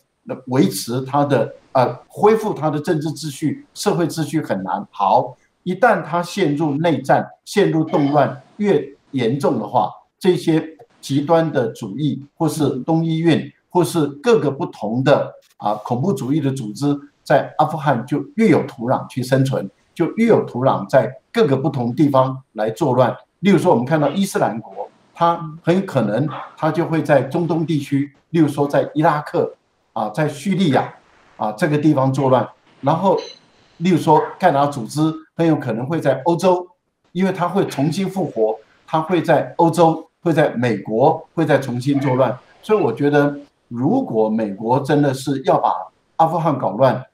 [0.49, 1.55] 维持它的。
[1.73, 4.85] 呃，恢复它的政治秩序、社会秩序很难。
[4.91, 9.89] 好，一旦它陷入内战、陷入动乱越严重的话，
[10.19, 10.65] 这些
[11.01, 23.15] 极端的主义，或是东伊运，或是各个不同的啊恐怖主义的组织，在阿富汗就越有土壤去生存，就越有土壤在各个不同地方来作乱。
[23.41, 29.55] 例如说，我们看到伊斯兰国，它很可能它就会在中东地区，例如说在伊拉克
[29.93, 30.95] 啊，在叙利亚。
[31.37, 32.49] 啊，这个地方作乱，
[32.81, 33.17] 然后，
[33.77, 35.01] 例如说盖达组织
[35.37, 36.67] 很有可能会在欧洲，
[37.13, 42.37] 因为它会重新复活，它会在欧洲，会在美国，会再重新作乱。
[42.61, 43.39] 所以我觉得，
[43.69, 45.73] 如果美国真的是要把
[46.17, 47.07] 阿富汗搞乱，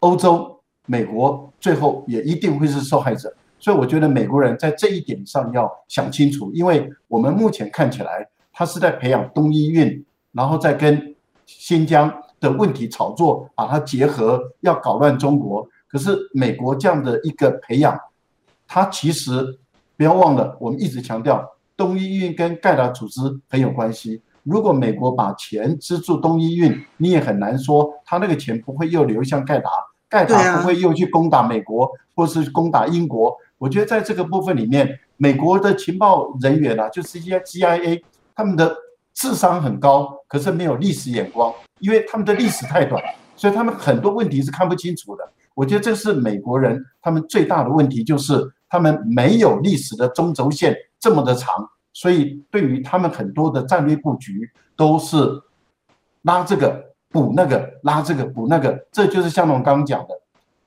[0.00, 3.34] 欧洲、美国最后也一定会是受害者。
[3.58, 11.14] 所以我觉得美国人在这一点上要想清楚，因为我们目前看起来，他是在培养东伊运，然后再跟
[11.46, 12.12] 新疆。
[12.40, 15.68] 的问题炒作，把它结合，要搞乱中国。
[15.88, 17.98] 可是美国这样的一个培养，
[18.64, 19.58] 它其实
[19.96, 21.44] 不要忘了，我们一直强调
[21.76, 24.22] 东伊运跟盖达组织很有关系。
[24.48, 29.68] 如果美国把钱资助东伊运，你也很难说他那个钱不会又流向盖达，
[30.08, 33.36] 盖达不会又去攻打美国，或是攻打英国。
[33.58, 38.02] 我觉得在这个部分里面，美国的情报人员啊，就是一些 CIA，
[38.34, 38.74] 他们的
[39.12, 41.52] 智商很高，可是没有历史眼光。
[41.80, 43.02] 因为他们的历史太短，
[43.36, 45.22] 所以他们很多问题是看不清楚的。
[45.54, 55.42] 我觉得这是美国人他们最大的问题，就是他们没有历史的中轴线这么的长，所以对于他们很多的战略布局都是
[56.22, 58.86] 拉这个补那个，拉这个补那个。
[58.92, 60.14] 这就是像我刚刚讲的，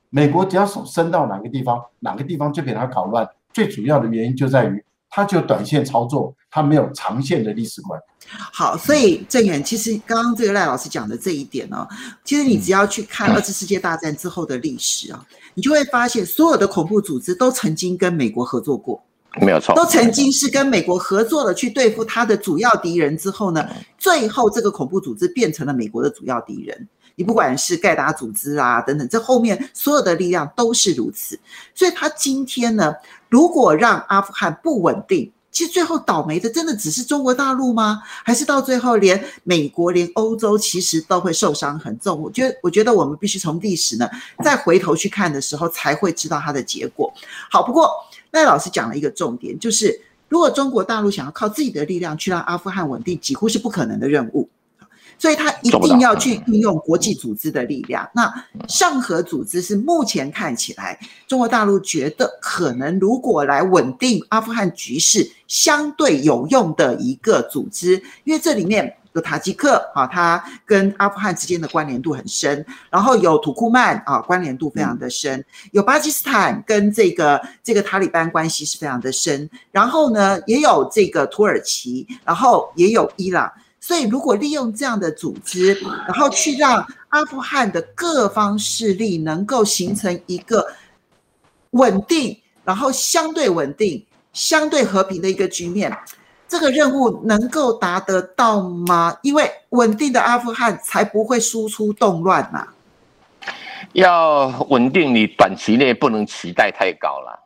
[0.10, 3.26] 美国只要手伸到哪个地方，哪个地方就给他搞乱。
[3.54, 7.98] 最主要的原因就在于，他就短线操作，他没有长线的历史观。
[8.52, 11.88] 好，所以郑远，其实刚刚这个赖老师讲的这一点呢、哦，
[12.26, 19.02] 其实你只要去看二次世界大战之后的历史啊，你就会发现，所有的恐怖组织都曾经跟美国合作过，
[19.40, 23.66] 没有错，都曾经是跟美国合作了去对付他的主要敌人之后呢，
[23.98, 26.88] 最后这个恐怖组织变成了美国的主要敌人。
[27.16, 31.40] 你不管是盖达组织啊等等，这后面所有的力量都是如此。
[31.76, 32.94] 所以他今天呢，
[33.30, 38.02] 如果让阿富汗不稳定，其实最后倒霉的真的只是中国大陆吗？
[38.24, 42.22] 还是到最后连美国、连欧洲其实都会受伤很重？
[42.22, 44.10] 我觉得，我觉得我们必须从历史呢
[44.44, 47.14] 再回头去看的时候，才会知道它的结果。
[47.50, 47.92] 好，不过
[48.32, 54.48] 赖老师讲了一个重点，就是如果中国大陆想要靠自己的力量去让阿富汗稳定，几乎是不可能的任务。
[55.22, 58.10] 所以他一定要去运用国际组织的力量。
[58.16, 58.34] 那
[58.68, 75.40] 上合组织是目前看起来，中国大陆觉得可能如果来稳定阿富汗局势相对有用的一个组织，因为这里面有塔吉克啊，它跟阿富汗之间的关联度很深；然后有土库曼啊，关联度非常的深；
[75.72, 83.52] 有巴基斯坦跟这个这个塔利班关系是非常的深；然后呢，也有这个土耳其，然后也有伊朗。
[83.84, 85.74] 所以，如果利用这样的组织，
[86.08, 90.66] 然后去让阿富汗的各方势力能够形成一个
[91.72, 95.92] 稳定，然后相对稳定、相对和平的一个局面，
[96.48, 99.18] 这个任务能够达得到吗？
[99.24, 102.68] 因为稳定的阿富汗才不会输出动乱呐。
[103.94, 107.40] 要稳定，你短期内不能期待太高了。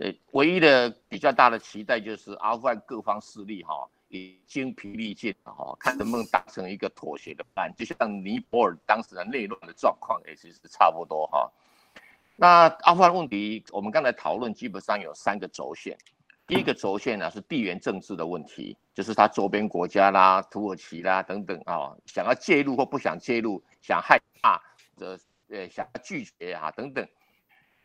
[0.00, 3.86] 呃，唯一的比较大的期待就是阿富汗各方势力哈。
[4.10, 11.50] 已经疲力尽了哈，看能不能达成一个妥协的办，就像尼泊尔当时的内乱的状况也其实差不多哈。
[12.34, 15.96] 那阿富汗问题，我们刚才讨论基本上有三个轴线。
[16.46, 24.60] 第一个轴线呢是地缘政治的问题，就是它周边国家啦、土耳其啦等等啊，想要介入或不想介入，想害怕
[24.96, 27.06] 的呃想要拒绝啊等等。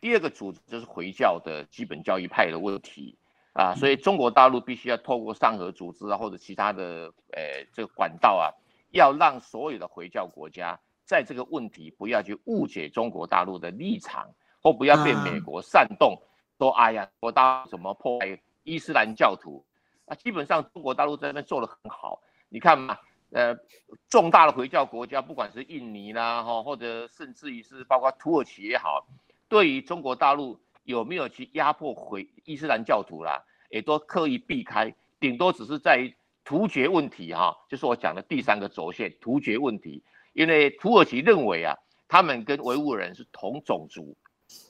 [0.00, 3.16] 第二个组织就是回教的基本教义派的问题。
[3.56, 8.52] 啊，所以中国大陆必须要透过上合组织啊，或者其他的呃这个管道啊，
[8.90, 14.28] 要让所有的回教国家在这个问题不要去误解中国大陆的立场，
[14.60, 16.20] 或不要被美国煽动
[16.58, 19.64] 说哎呀，我大陆怎么破坏伊斯兰教徒？
[20.04, 22.20] 啊，基本上中国大陆在那边做的很好。
[22.50, 22.98] 你看嘛，
[23.30, 23.56] 呃，
[24.10, 29.06] 重大的回教国家，不管是印尼啦，哈，或者甚至于是包括土耳其也好，
[29.48, 30.60] 对于中国大陆。
[30.86, 33.44] 有没有去压迫回伊斯兰教徒啦？
[33.68, 40.02] 也都刻意避开，顶多只是在于突厥问题哈，就是我讲的第三个轴线突厥问题。
[40.32, 44.16] 因为土耳其认为啊，他们跟维吾尔人是同种族，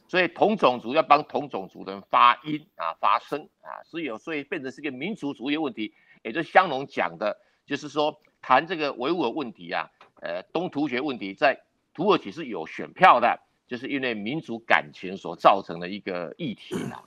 [0.09, 5.93] 所以同种族要帮同种族的人发音啊发声啊，所以有所以变成是一个民族主义问题。
[6.23, 9.91] 也就香农讲的，就是说谈这个维吾尔问题啊，
[10.23, 11.61] 呃东突厥问题在
[11.93, 13.39] 土耳其是有选票的。
[13.67, 17.03] 就是因为民族感情所造成的一个议题啦。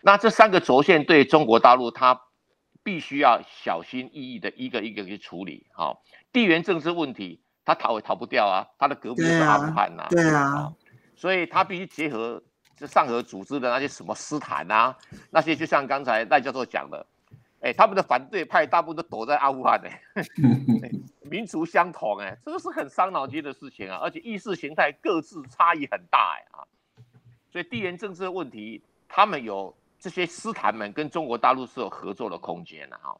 [0.00, 2.20] 那这三个轴线对中国大陆，它
[2.82, 5.66] 必须要小心翼翼的一个一个去处理。
[5.72, 10.06] 好，地缘政治问题，它逃也逃不掉啊，它的隔壁是阿富汗呐。
[10.10, 10.72] 对啊。
[11.14, 12.42] 所以它必须结合
[12.76, 14.96] 这上合组织的那些什么斯坦啊，
[15.30, 17.06] 那些就像刚才赖教授讲的。
[17.60, 19.90] 哎，他们的反对派大部分都躲在阿富汗呢，
[21.28, 26.62] 民族相同哎，这个是很伤脑筋的事情啊，而且意识形态各自差异很大哎啊，
[27.50, 33.16] 所以地缘政治的问题，他们有这些斯坦们跟中国大陆是有合作的空间的哈。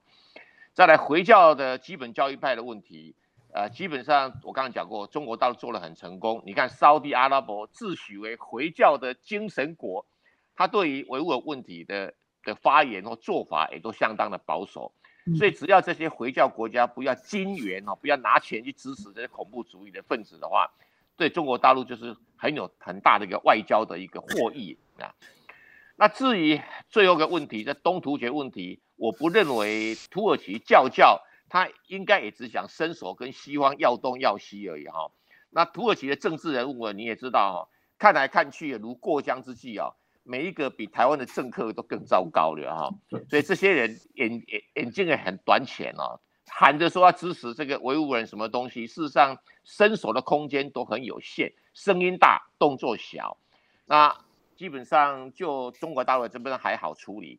[0.75, 3.15] 再来回教的基本教义派的问题，
[3.53, 6.43] 呃，基本上我刚刚讲过，中国大陆做得很成功。
[6.45, 10.05] 你看沙乌地阿拉伯自诩为回教的精神国，
[10.55, 12.13] 他对于维吾尔问题的。
[12.47, 14.93] 的发言或做法也都相当的保守，
[15.37, 20.71] 所以只要这些回教国家不要金援哦，不要拿钱去支持这些恐怖主义的分子的话，
[21.17, 25.13] 对中国大陆就是很有很大的一个外交的一个获益啊。
[25.97, 35.11] 那至于最后一个问题，在东突厥问题，我不认为土耳其教教他应该也只想伸手跟西方要东要西而已哈。
[35.51, 37.59] 那土耳其的政治人物你也知道哈，
[37.99, 39.95] 看来看去如过江之鲫啊。
[40.29, 42.91] 每一个比台湾的政客都更糟糕了哈，
[43.31, 46.19] 所以这些人眼眼眼睛也很短浅哦，
[46.49, 53.39] 喊着说要支持这个维吾尔人什么东西，事实上伸手的空间都很有限，声音大，动作小，
[53.85, 54.13] 那
[54.57, 57.39] 基本上就中国大陆这边还好处理，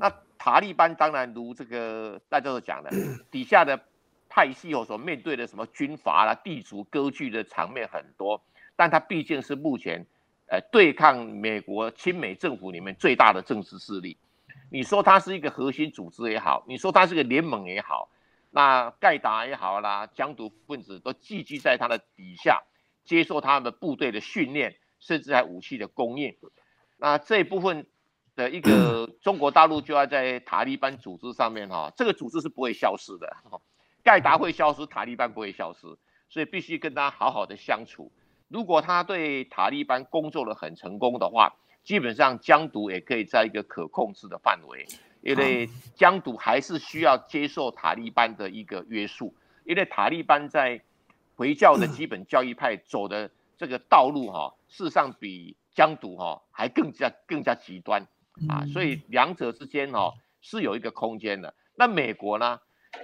[0.00, 2.90] 那塔利班当然如这个大家都讲的，
[3.30, 3.78] 底下的
[4.30, 8.42] 派系哦所面对的什么军阀啦、地主割据的场面很多，
[8.76, 10.06] 但他毕竟是目前。
[10.46, 14.16] 呃，对抗美国亲美政府里面最大的政治势力。
[14.70, 18.08] 你说它是一个核心组织也好，你说它是个联盟也好，
[18.50, 22.62] 那盖达也好啦，疆独分子都寄居在它的底下，
[23.04, 26.36] 接受他们部队的训练，甚至还武器的供应。
[26.96, 27.86] 那这一部分
[28.34, 33.36] 的一个 中国大陆就要在塔利班组织上面哈，这个组织是不会消失的，
[34.02, 35.80] 盖达会消失，塔利班不会消失，
[36.28, 38.10] 所以必须跟他好好的相处。
[38.54, 44.86] 如果他对塔利班工作的很成功的话，基本上疆独也可以在一个可控制的范围，
[45.22, 49.34] 因为疆独还是需要接受塔利班的一个约束，
[49.64, 50.80] 因为塔利班在
[51.34, 53.28] 回教的基本教义派走的
[53.58, 58.06] 这个道路哈，事实上比疆独哈还更加更加极端
[58.48, 61.52] 啊，所以两者之间哈是有一个空间的。
[61.74, 62.60] 那美国呢？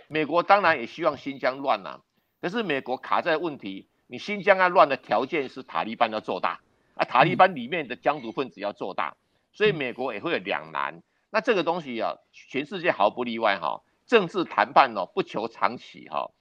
[0.07, 2.05] 美国当然也希望新疆乱了，
[2.41, 3.89] 可是美国卡在问题。
[4.11, 6.61] 你新疆要乱的条件是塔利班要做大
[6.95, 9.17] 啊，塔利班里面的疆独分子要做大，
[9.53, 11.01] 所以美国也会有两难。
[11.31, 16.33] 那这个东西啊，全世界毫不例外哈，政治谈判哦不求长期哈，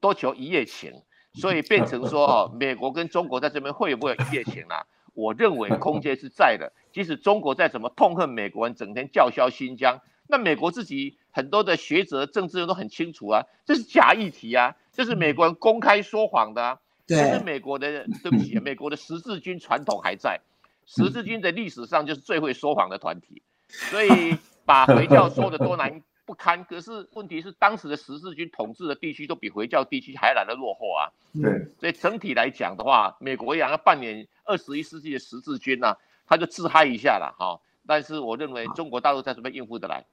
[0.00, 1.02] 都求一夜情，
[1.34, 4.86] 所以变成说哦， 美国跟中国在这边会不会有一夜情啊？
[5.12, 6.72] 我认为空间是在的。
[6.92, 16.80] 即使中国再怎么痛恨美国人，整天叫嚣新疆，那美国自己很多的学者、政治人都很清楚啊，这是假议题啊，这是美国人公开说谎的啊。
[17.08, 20.40] 但是美国的，对不起，美国的十字军传统还在，
[20.86, 26.64] 十字军的历史上就是最会说谎的团体，所以把回教说的多难不堪。
[26.64, 31.08] 可是问题是，当时的十字军统治的地区都比回教地区还来的落后啊。
[31.40, 35.96] 对，所以整体来讲的话，美国也要扮演二十一世纪的十字军呢、啊，
[36.26, 37.60] 他就自嗨一下了哈。
[37.86, 40.04] 但是我认为中国大陆在准备应付得来。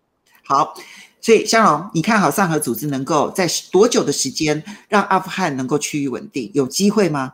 [0.46, 0.76] 好，
[1.20, 6.52] 所以香龙，你看好上合组织能够在多久的时间让阿富汗能够趋于稳定？
[6.54, 7.34] 有机会吗？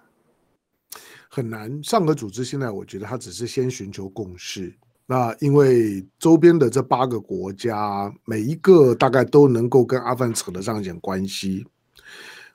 [1.29, 1.81] 很难。
[1.83, 4.73] 上合组织现在我觉得它只是先寻求共识。
[5.05, 11.65] 那因为周边的这八个国家，每一个大概都能够跟阿富汗扯得上一点关系。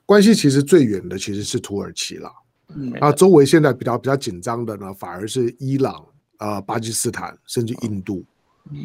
[0.07, 2.31] 关系其实最远的其实是土耳其了。
[2.75, 5.93] 嗯，那周围现在比较比较紧张的呢，反而是伊朗、
[6.37, 8.25] 啊、呃、巴基斯坦，甚至印度。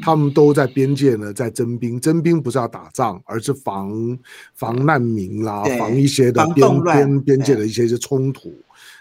[0.03, 2.01] 他们都在边界呢，在征兵。
[2.01, 4.19] 征兵不是要打仗，而是防
[4.55, 8.53] 防难民啦，防一些的边边边界的一些些冲突。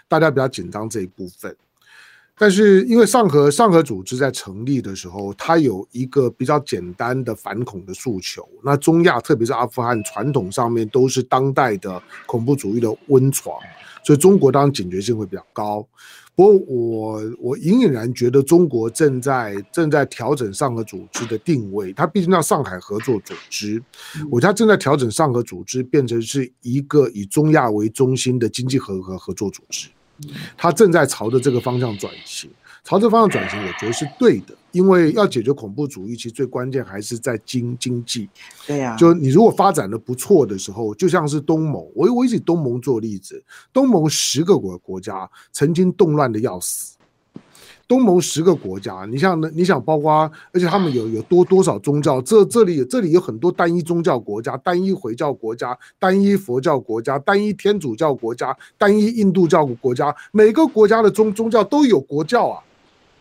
[0.08, 1.54] 大家比较紧张这一部分。
[2.38, 8.48] 但是因为上合上合组织在成立的时候，它有一个比较简单的反恐的诉求。
[8.64, 13.56] 那中亚，特别是阿富汗，传统上面都是当代的恐怖主义的温床，
[14.02, 15.86] 所以中国当然警觉性会比较高。
[16.34, 23.82] 不过我我隐隐然觉得中国正在正在调整上合组织的定位，它毕竟叫上海合作组织，
[24.30, 29.88] 我觉得它正在调整上合组织变成是一个以中亚为中心的经济合和合作组织，
[30.56, 32.50] 它正在朝着这个方向转型。
[32.84, 38.28] 朝这方向转型，我觉得是对的，因为要解决恐怖主义，其实最关键还是在经经济。
[38.66, 46.96] 对呀，就你如果发展的不错的时候，就像是东盟，我我以东盟做例子，东盟十个国国家曾经动乱的要死。
[47.88, 52.22] 东盟十个国家，你像你想包括，而且他们有有多多少宗教？
[52.22, 62.62] 这这里这里有很多单一宗教国家，单一回教国家，单一佛教国家，单一天主教国家，单一印度教国家，每个国家的宗宗教都有国教啊。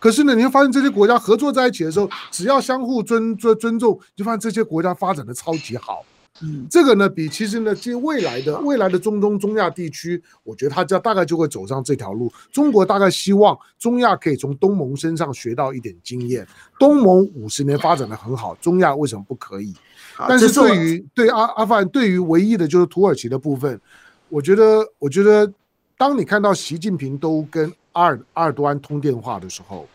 [0.02, 6.04] 可是呢，你会发现这些国家合作在一起的时候，只要相互尊尊尊重，就发现这些国家发展的超级好。
[6.41, 12.34] 嗯，这个呢，比其实呢，这未来的未来的中东中亚地区，我觉得它大概就会走上这条路。
[12.52, 16.47] 中国大概希望中亚可以从东盟身上学到一点经验。
[16.80, 19.76] 东盟五十年发展的很好，中亚为什么不可以？
[20.28, 23.80] 但是对于对阿阿富汗，对于唯一的就是土耳其的部分，
[24.30, 25.52] 我觉得，我觉得，
[25.95, 29.87] 当你看到习近平都跟二二端通电话的时候，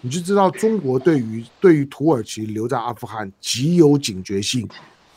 [0.00, 4.68] 你就知道中国对于对于土耳其留在阿富汗极有警觉性。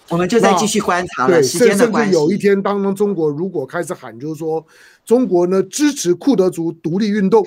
[0.09, 1.33] 我们就在继续观察了。
[1.33, 4.65] 对，甚甚至有一天，当当中国如果开始喊，就是说
[5.05, 7.45] 中国呢支持库德族独立运动，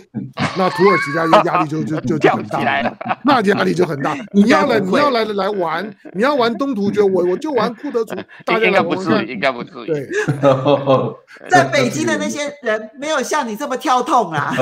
[0.57, 2.61] 那土耳其家压力就就就就 很大，
[3.25, 4.17] 那压力就很大。
[4.33, 8.15] 你要来， 你要来的来玩，你要玩东突厥，我我就玩库德族。
[8.45, 9.87] 大家应该不至于，应该不至于。
[9.87, 10.09] 对，
[11.51, 14.53] 在北京的那些人没有像你这么跳痛啊。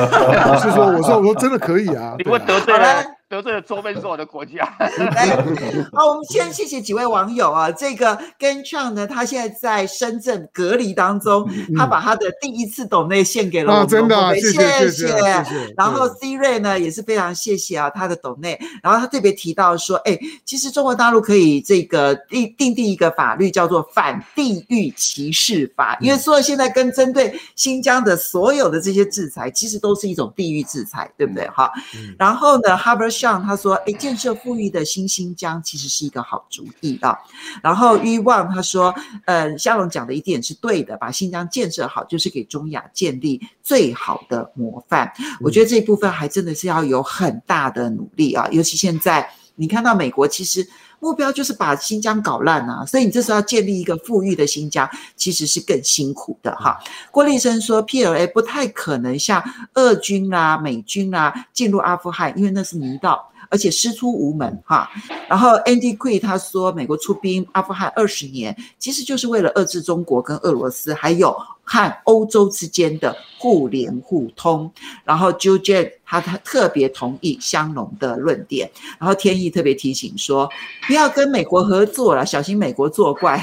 [0.59, 2.15] 是说，我说我说真的可以啊。
[2.19, 4.67] 你不得罪了得罪了周边所有的国家。
[5.95, 7.71] 好，我们先谢谢几位网友啊。
[7.71, 15.73] 这个 Gen Chang 呢，他现在在深圳隔离当中，他把他的第一次抖内献给了我们，真的，谢谢谢谢。
[15.77, 18.59] 然后 C 瑞呢也是非常谢谢啊，他的抖内。
[18.83, 31.47] 然后他特别提到说，哎，其实中国大陆可以这个定定定一个法律叫做反地域歧视法，因为所有现在跟针对新疆的所有的这些制裁，其实都是一种地域制裁，对不对？
[31.51, 31.71] 哈。
[32.19, 37.19] 然后呢，Harvard Sean 他说，哎，建设富裕的新新疆其实是一个好主意啊。
[37.63, 38.95] 然后欲望他说，
[39.27, 45.13] 呃，夏龙讲的一点是对的，把新疆建设好，就是给中亚建立最好的模范。
[45.41, 50.67] 我觉得这一部分还真的是要有很大的努力啊，尤其现在你看到美国其实。
[51.01, 56.79] 目标就是把新疆搞烂啊，所以你这时候要建立一个富裕的新疆，其实是更辛苦的哈。
[57.11, 59.43] 郭立生说，PLA 不太可能像
[59.75, 64.89] 俄军啊、美军啊进入阿富汗，因为那是泥道，而且师出无门哈。
[65.29, 71.37] 然后 Andy Quay 他说，美国出兵阿富汗二十年，其实就是为了遏制中国跟俄罗斯，还有。
[71.73, 74.69] 和欧洲之间的互联互通，
[75.05, 78.69] 然后 Juliet 他他特别同意香农的论点，
[78.99, 80.51] 然后天意特别提醒说，
[80.89, 83.41] 不要跟美国合作了，小心美国作怪。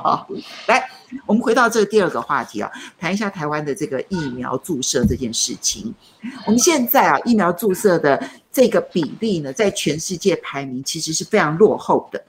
[0.66, 0.82] 来，
[1.26, 5.94] 我们回到这个第二个话题啊，谈一下台湾的这个疫苗注射这件事情。
[6.46, 8.18] 我们现在啊，疫苗注射的
[8.50, 12.24] 这个比例呢，在全世界排名其实是非常落后的。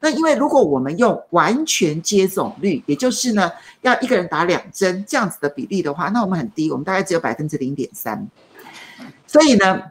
[0.00, 3.50] 那因为如果我们用完全接种率，也就是呢，
[3.80, 8.28] 要一个人打两针这样子的比例的话，那我们很低，我们大概只有百分之零点三。
[9.26, 9.82] 所以呢，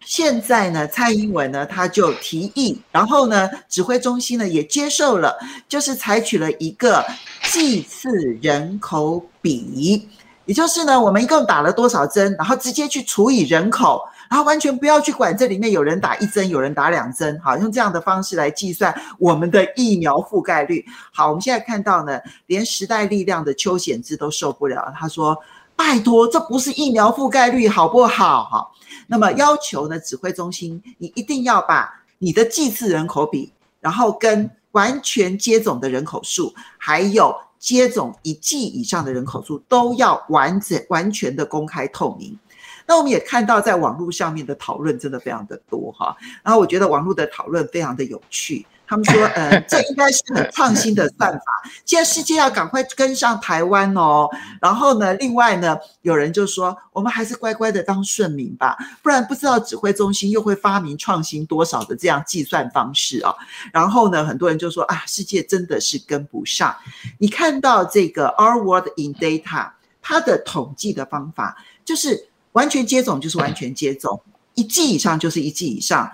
[0.00, 5.36] 现在呢，蔡英文呢，他就提议，然后呢，指挥中心呢也接受了，
[5.68, 7.04] 就是采取了一个
[7.50, 8.08] 剂次
[8.40, 10.08] 人口比，
[10.44, 14.02] 也就是呢，我们一共打了多少针，然后直接去除以人口。
[14.28, 20.84] 然后完全不要去管这里面有人打一针，有人打两针，好，用这样的方式来计算我们的疫苗覆盖率。
[21.12, 25.36] 好，我们现在看到呢，连时代力量的邱显智都受不了，他说
[25.76, 28.68] ：“拜托，这不是疫苗覆盖率，好不好？”哈，
[29.06, 42.38] 那么要求呢，指挥中心你一定要把你的剂次人口比，然后跟完全接种的人口数，还有接种一剂以上的人口数，都要完整完全的公开透明。
[42.86, 48.66] 那我们也看到，在网络上面的讨论真的非常的多哈，然后我觉得网络的讨论非常的有趣。
[48.88, 51.44] 他们说，呃， 这应该是很创新的算法，
[51.84, 54.30] 现在世界要赶快跟上台湾哦。
[54.60, 63.34] 然后呢，另外呢，有人就说，我们还是乖乖的当顺民吧，不然不知道指挥中心又会发明创新多少的这样计算方式啊。
[63.72, 66.72] 然后呢，很多人就说啊，世界真的是跟不上。
[67.18, 72.28] 你看到这个 Our World in Data，它的统计的方法就是。
[72.56, 74.18] 完全接种就是完全接种，
[74.54, 76.10] 一剂以上就是一剂以上。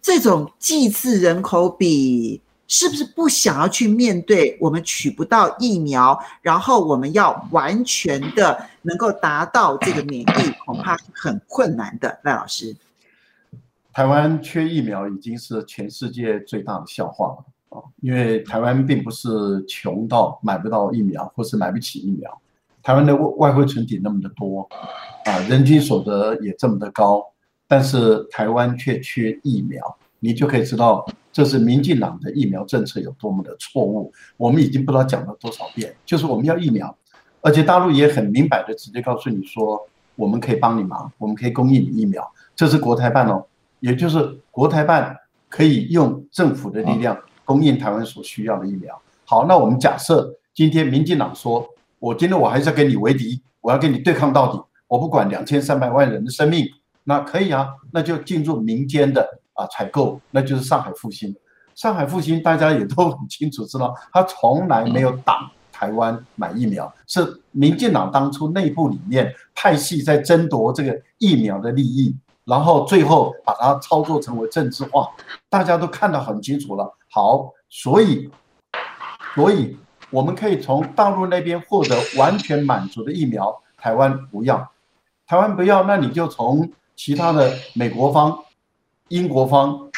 [0.00, 12.20] 这种剂次人口比，是不是不想要去面对我们取不到疫苗，然后我们要完全的能够达到这个免疫，恐怕是很困难的。
[12.22, 12.74] 赖老师，
[13.92, 17.82] 台湾缺疫苗已经是全世界最大的笑话了啊！
[18.00, 19.28] 因为台湾并不是
[19.66, 22.40] 穷到买不到疫苗，或是买不起疫苗。
[22.82, 24.66] 台湾的外汇存底那么的多，
[25.24, 27.22] 啊，人均所得也这么的高，
[27.68, 34.12] 但是台湾却缺疫苗，你就可以知道这是民进党的疫苗政策有多么的错误。
[34.36, 36.96] 我们已经不知道讲了多少遍，就是我们要疫苗，
[37.42, 42.26] 而且大陆也很明白的直接告诉你说，我们可以帮你忙，我们可以供应你疫苗，
[42.56, 43.44] 这是国台办哦，
[43.80, 45.14] 也就是国台办
[45.48, 48.98] 可以用政府的力量供应台湾所需要的疫苗。
[49.26, 51.68] 好，那我们假设今天民进党说。
[52.00, 54.60] 我今天我还是要跟你为敌，我要跟你对抗到底。
[54.88, 56.66] 我不管两千三百万人的生命，
[57.04, 59.22] 那可以啊，那就进入民间的
[59.52, 61.36] 啊采购，那就是上海复兴。
[61.74, 75.06] 上海复兴大家也都很清楚知道，他从来没有打台湾买疫苗，是民进党当初内部里面派系在争夺这个疫苗的利益，然后最后把它操作成为政治化，
[75.50, 76.90] 大家都看得很清楚了。
[77.10, 78.30] 好，所以，
[79.34, 79.76] 所以。
[80.10, 84.70] 我们可以从大陆那边获得完全满足的疫苗，台湾不要，
[85.26, 88.36] 台湾不要，那你就从其他的美国方、
[89.08, 89.90] 英国方，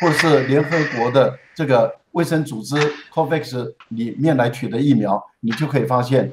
[0.00, 2.76] 或者是联合国的这个卫生组织
[3.12, 6.32] COVAX 里面来取得疫苗，你就可以发现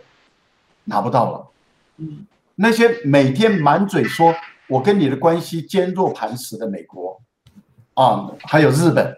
[0.84, 1.48] 拿不到了。
[1.98, 4.36] 嗯，那些每天满嘴说
[4.68, 7.22] 我跟你的关系坚若磐石的美国，
[7.94, 9.16] 啊，还有日本。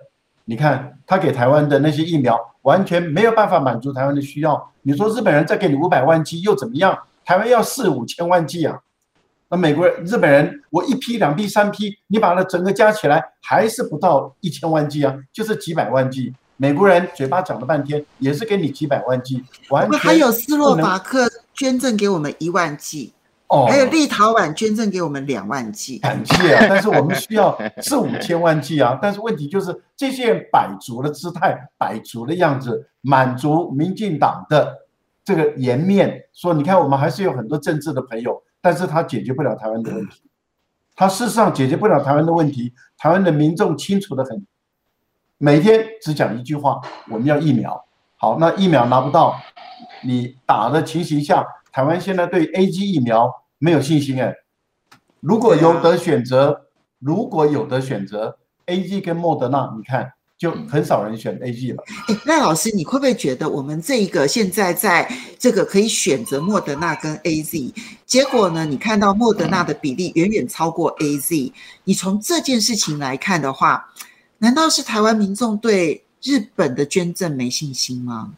[0.49, 4.71] 你看他给台湾的那些疫苗，完全没有办法满足台湾的需要。
[4.81, 6.97] 你说日本人再给你五百万剂又怎么样？
[7.25, 8.79] 台湾要四五千万剂啊！
[9.49, 16.33] 那美国人、日本人，我一批、两批、三批，你把它整个加起来，还是不到一千万剂啊，就是几百万剂。
[16.55, 19.43] 美国人嘴巴讲了半天，也是给你几百万剂。
[19.69, 23.11] 完全还有斯洛伐克捐赠给我们一万剂，
[23.49, 25.99] 哦，还有立陶宛捐赠给我们两万剂。
[25.99, 28.97] 感谢啊， 但是我们需要四五千万剂啊。
[29.01, 34.75] 但是问题就是，这些人摆足了姿态，摆足了样子，满足民进党的
[35.23, 38.41] 这个颜面，说你看我们还是有很多政治的朋友。
[38.59, 40.23] 但是他解决不了台湾的问题，
[40.95, 42.73] 他事实上解决不了台湾的问题。
[42.97, 44.45] 台湾的民众清楚的很，
[45.37, 47.85] 每天只讲一句话：我们要疫苗。
[48.17, 49.39] 好，那疫苗拿不到，
[50.03, 54.33] 你打的情形下，台湾现在对 A G 疫苗没有信心哎。
[55.19, 56.67] 如果有得选择，
[56.99, 60.11] 如果有得选择 A G 跟莫德纳，你看。
[60.37, 61.83] 就很少人选 A G 了。
[62.07, 67.73] 哎，赖老师，你会不会觉得我们这一个现在在这个可以选择莫德纳跟 AZ，
[68.05, 68.63] 结果呢？
[68.63, 71.51] 你看到莫德纳的比例远远超过 AZ，
[71.85, 73.91] 你从这件事情来看的话，
[74.37, 78.33] 难道是台湾民众对日本的捐赠没信心吗？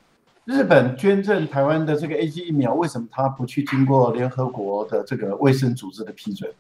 [0.49, 6.51] 日本捐赠台湾的这个 A G 疫苗，为什么他不去经过联合国的这个卫生组织的批准？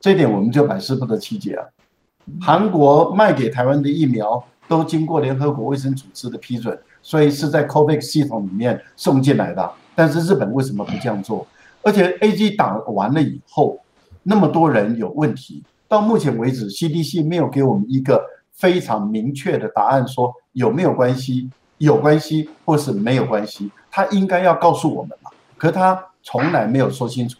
[0.00, 1.64] 这点我们就百思不得其解啊。
[2.40, 4.44] 韩国卖给台湾的疫苗。
[4.66, 9.72] 都经过联合国卫生组织的批准，所以是在 COVAX 系统里面送进来的。
[9.94, 11.46] 但是日本为什么不这样做？
[11.82, 13.80] 而且 A G 打完了以后，
[14.22, 18.22] 那么多人有问题，到目前为止 CDC 没有给我们一个
[18.52, 21.48] 非常明确的答案，说有没有关系，
[21.78, 25.30] 有关系或是没有关系，他应该要告诉我们嘛。
[25.56, 27.38] 可他从来没有说清楚，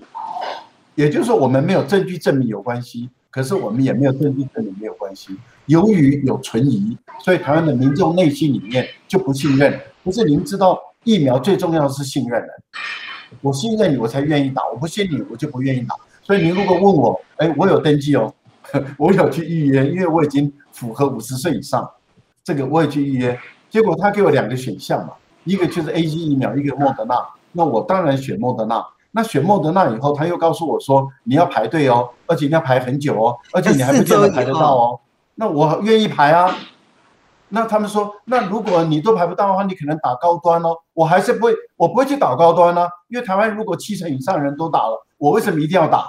[0.95, 3.11] 也就是说我们没有证据证明有关系。
[3.31, 5.37] 可是我们也没有证据证明没有关系，
[5.67, 9.79] 由于有存疑，所以台湾的民众内心里面就不信任。
[10.03, 12.49] 可是您知道，疫苗最重要的是信任的，
[13.43, 15.95] 我信任你，我才愿意打；我不信你，我就不愿意打。
[16.23, 18.35] 所以您如果问我，哎，我有登记哦，
[18.97, 21.89] 我有去预约，因为我已经符合五十岁以上，
[22.43, 23.39] 这个我也去预约。
[23.71, 25.13] 结果他给我两个选项嘛，
[25.45, 27.15] 一个就是 AZ 疫苗，一个莫德纳，
[27.53, 28.85] 那我当然选莫德纳。
[29.11, 35.01] 那选莫德纳以后，他又告诉我说，你要排队哦，而且你要排很久哦，而且你还不见得排得到哦。
[35.35, 36.55] 那我愿意排啊。
[37.49, 40.77] 那他们说，那如果你都排不到的话，你可能打高端哦。
[40.93, 46.05] 我还是不会，我不会去打高端呢，因为台湾如果七成以上人都打了，我为什么一定要打？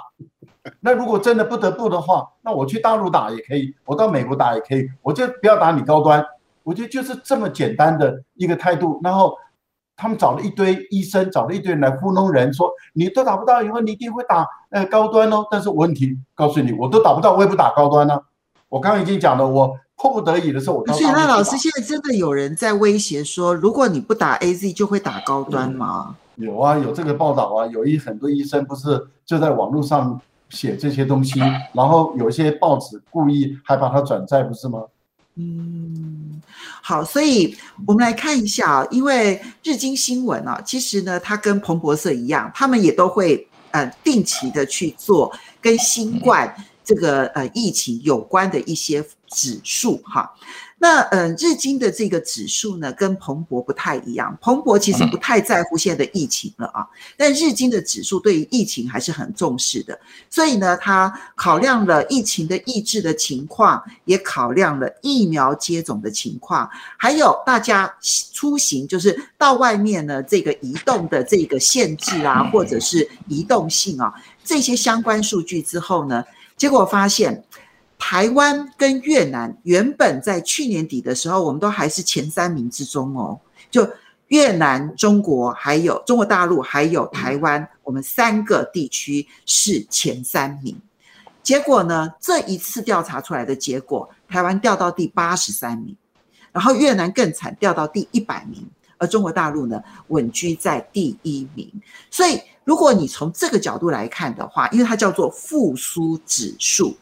[0.80, 6.22] 那如果真的不得不的话，那我去大陆打也可以，我到美国打也可以，我就不要打你高端。
[6.62, 9.34] 我觉得就是这么简单的一个态度，然后。
[10.02, 15.44] 他们找了一堆医生，找了一堆人来糊弄人，说你都打不到以后，你一定会打呃高端哦。
[15.50, 18.22] 但是问题告诉你，我都打不到，我也不打高端呢、啊。
[18.70, 20.86] 我刚刚已经讲了，我迫不得已的时候，我。
[20.86, 26.16] 所以那老师现在真的有人在威胁说，如果你不打 AZ 就会打高端吗？
[26.36, 31.40] 嗯、有啊，有这个报道啊，有一很多医生不是就在网络上写这些东西，
[31.74, 34.82] 然后有一些报纸故意还把它转载，不是吗？
[35.36, 36.42] 嗯，
[36.82, 37.56] 好，所以
[37.86, 46.54] 我们来看一下啊，因为日经新闻啊，其实呢，它跟彭博社一样，他们也都会呃定期的去做跟新冠
[46.84, 50.30] 这个呃疫情有关的一些指数哈。
[50.82, 54.34] 那呃，日经的这个指数呢，跟彭博不太一样。
[54.40, 60.00] 彭博其实不太在乎现在的疫情了啊，但日经的指数对于疫情还是很重视的。
[60.30, 66.66] 所以呢，它考量了疫情的抑制的情况，也考量了疫苗接种的情况，
[66.96, 67.94] 还有大家
[68.32, 74.10] 出行，就是到外面呢这个移动的这个限制啊，或者是移动性啊，
[74.42, 76.24] 这些相关数据之后呢，
[76.56, 77.44] 结果发现。
[78.00, 83.38] 台湾跟越南原本在去年底的时候，我们都还是前三名之中哦。
[83.70, 83.88] 就
[84.28, 90.76] 越南、中国还有中国大陆还有台湾，我们三个地区是前三名。
[91.42, 95.94] 结果呢，这一次调查出来的结果，台湾掉到第八十三名，
[96.52, 98.66] 然后越南更惨，掉到第一百名，
[98.98, 101.70] 而中国大陆呢，稳居在第一名。
[102.10, 106.96] 所以，如果你从这个角度来看的话，因为它叫做复苏指数。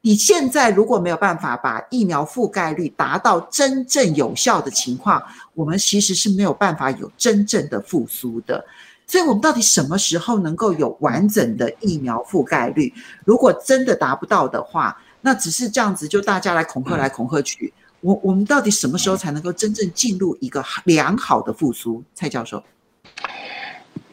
[0.00, 5.20] 你现在如果没有办法把疫苗覆盖率达到真正有效的情况，
[5.54, 8.64] 我们其实是没有办法有真正的复苏的。
[9.08, 12.94] 所以，我们到底什么时候能够有完整的疫苗覆盖率？
[13.24, 17.72] 如果真的达不到的话，那只是这样子，就大家来恐吓来恐吓去。
[18.00, 22.04] 我我们到底什么时候才能够真正进入一个良好的复苏？
[22.14, 22.62] 蔡教授，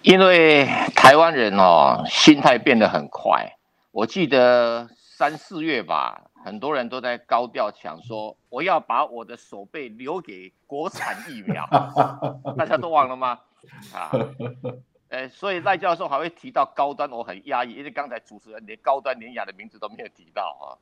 [0.01, 0.65] 因为
[0.95, 3.57] 台湾人哦，心态变得很快。
[3.91, 4.89] 我记得。
[5.17, 11.65] 三四月吧，很多人都在高调抢说，我要把我的手背留给国产疫苗，
[12.57, 13.39] 大家都忘了吗？
[13.93, 14.11] 啊，
[15.07, 20.75] 呃，所以赖教授还会提到高端，我很压抑，因为刚才主持人连高端联亚的名字都没有提到啊。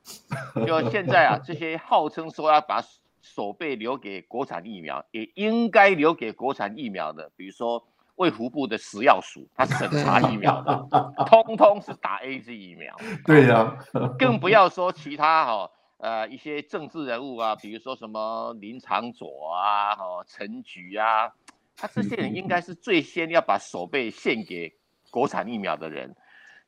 [0.66, 2.84] 就现在啊，这些号称说要把
[3.22, 10.88] 手背留给国产疫苗，也应该留给国产疫苗的，比如说卫福部的食药署，他审查疫苗的，
[11.26, 12.95] 通通是打 AZ 疫苗。
[13.26, 21.32] 对呀、啊，更不要说其他哈、哦，呃，一些政治人物啊，比如说什么林长佐啊，哦，陈菊啊。
[21.76, 24.72] 他这些人应该是最先要把手背献给
[25.09, 26.16] 国产疫苗的人，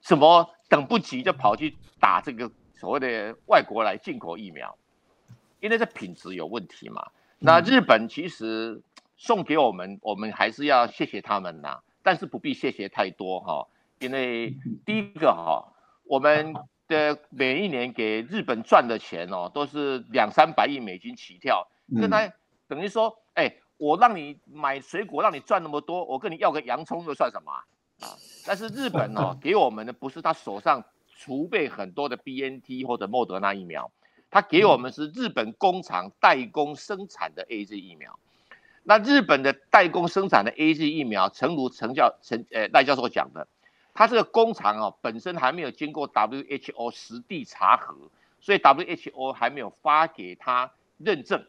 [0.02, 4.76] 什么等不及就跑去打这个所谓的外国来进口疫苗，
[5.60, 7.06] 因为这品质有问题嘛。
[7.38, 8.82] 那日本其实
[9.18, 13.68] 送给我们，我们还是要谢谢他们呐，但是不必谢谢太多哈，
[14.00, 14.56] 因为
[14.86, 16.54] 第一个哈，我们
[16.88, 21.68] 的每一年给日本赚的钱哦，都是两三百亿美金起跳，
[22.00, 22.32] 跟他
[22.68, 23.56] 等于说，哎。
[23.78, 28.16] 我让你买水果，让你赚那么多，我跟你要个洋葱又算什么啊？
[28.48, 33.92] 但是日本哦， 给我们的不是他手上储备很多的 BNT 或者莫德纳疫苗，
[34.32, 38.18] 他给我们是日本工厂代工生产的 AZ 疫苗。
[38.88, 43.48] 那日本的代工生产的 AZ 疫苗，诚如陈教陈呃赖教授讲的，
[43.96, 51.46] 他这个工厂哦本身还没有经过 WHO 实地查核，所以 WHO 还没有发给他认证。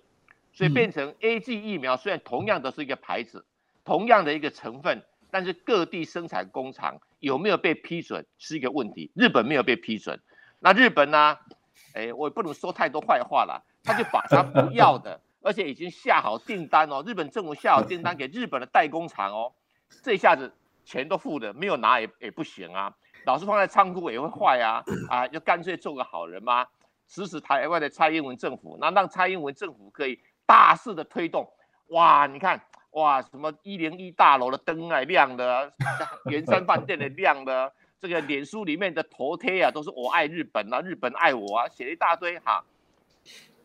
[0.55, 3.45] 所以变成 AZ 疫苗，虽然同样都是一个牌子，
[3.85, 9.11] 同样的一个成分，但是各地生产工厂有没有被批准是一个问题。
[9.15, 10.19] 日本没有被批准，
[10.59, 11.37] 那日本呢？
[11.93, 19.53] 哎，我也不能说太多坏话了，他就把他不要的，而且已经下好订单哦，日本政府下好订单给日本的代工厂哦，
[20.03, 20.53] 这一下子
[20.85, 22.93] 钱都付的，没有拿也也不行啊，
[23.25, 26.67] 老是放在仓库也会坏啊，啊，就干脆做个好人嘛，
[27.07, 30.19] 支持台湾的蔡英文政府，那让蔡英文政府可以。
[30.49, 31.45] 大肆的推动，
[31.89, 32.25] 哇！
[32.29, 35.73] 你看，哇，什么一零一大楼的灯啊亮的，
[36.31, 42.65] 圆山饭店的亮的，这个脸书里面的头贴啊，都是我爱日本啊，日本爱我啊，写了一大堆哈。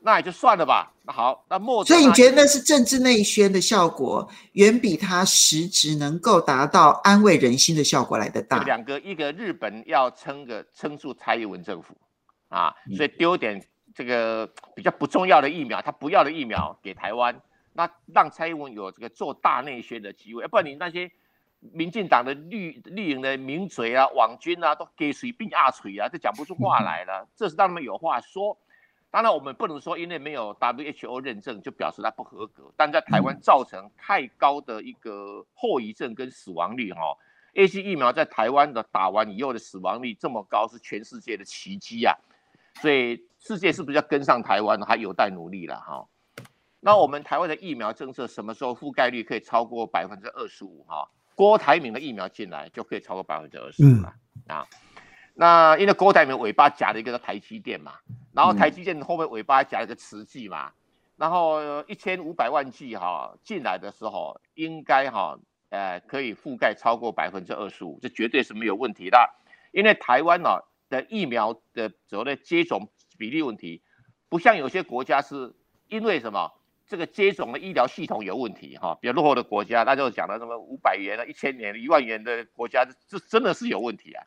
[0.02, 0.91] 那也就算了吧。
[1.04, 8.64] 那好，那莫所以你觉得那是政治内宣的效果，远比他实质能够达到安慰人心的效果来得大。
[8.64, 11.95] 两个，一个日本要撑个撑住蔡英文政府
[12.49, 13.64] 啊，所以丢点。
[13.93, 17.41] 这个比较不重要的疫苗，他不要的疫苗给台湾，
[17.74, 21.12] 那让蔡英文有这个做大内宣的机会，要不然你那些
[21.60, 27.28] 民进党的绿绿营的名嘴啊、网军啊，都给水并压锤啊，都讲不出话来了。
[27.36, 28.58] 这是让他们有话说。
[29.12, 37.18] 当然，我们不能说因为没有 WHO 认证就表示它不合格，但在台湾造成太高的一个后遗症跟死亡率哈、哦。
[37.55, 42.16] ，A C 疫苗在台湾的打完以后的死亡率这么高，是全世界的奇迹啊。
[42.76, 46.07] 所以世界是不是要跟上台湾，还有待努力了哈。
[46.80, 51.05] 那我们台湾的疫苗政策什么时候覆盖率可以超过百分之二十五哈？
[51.36, 54.14] 郭台铭的疫苗进来就可以超过百分之二十五了
[54.47, 54.66] 啊。
[55.34, 57.93] 那因为郭台铭尾巴夹了一个台积电嘛，
[58.34, 60.71] 然后台积电后面尾巴夹了一个慈济嘛，
[61.17, 65.38] 然后一千五百万剂哈进来的时候，应该哈
[65.69, 69.29] 呃可以覆盖超过百分之二十五，这绝对是没有问题的。
[69.71, 70.61] 因为台湾呢。
[70.91, 73.82] 的疫苗的所谓的接种比例问题，
[74.27, 75.55] 不像有些国家是
[75.88, 76.51] 因为什么
[76.86, 84.25] 这个接种的医疗系统有问题哈，比较落后的国家，那就讲了什么五百元的、一千元、一万元的国家，这真的是有问题啊。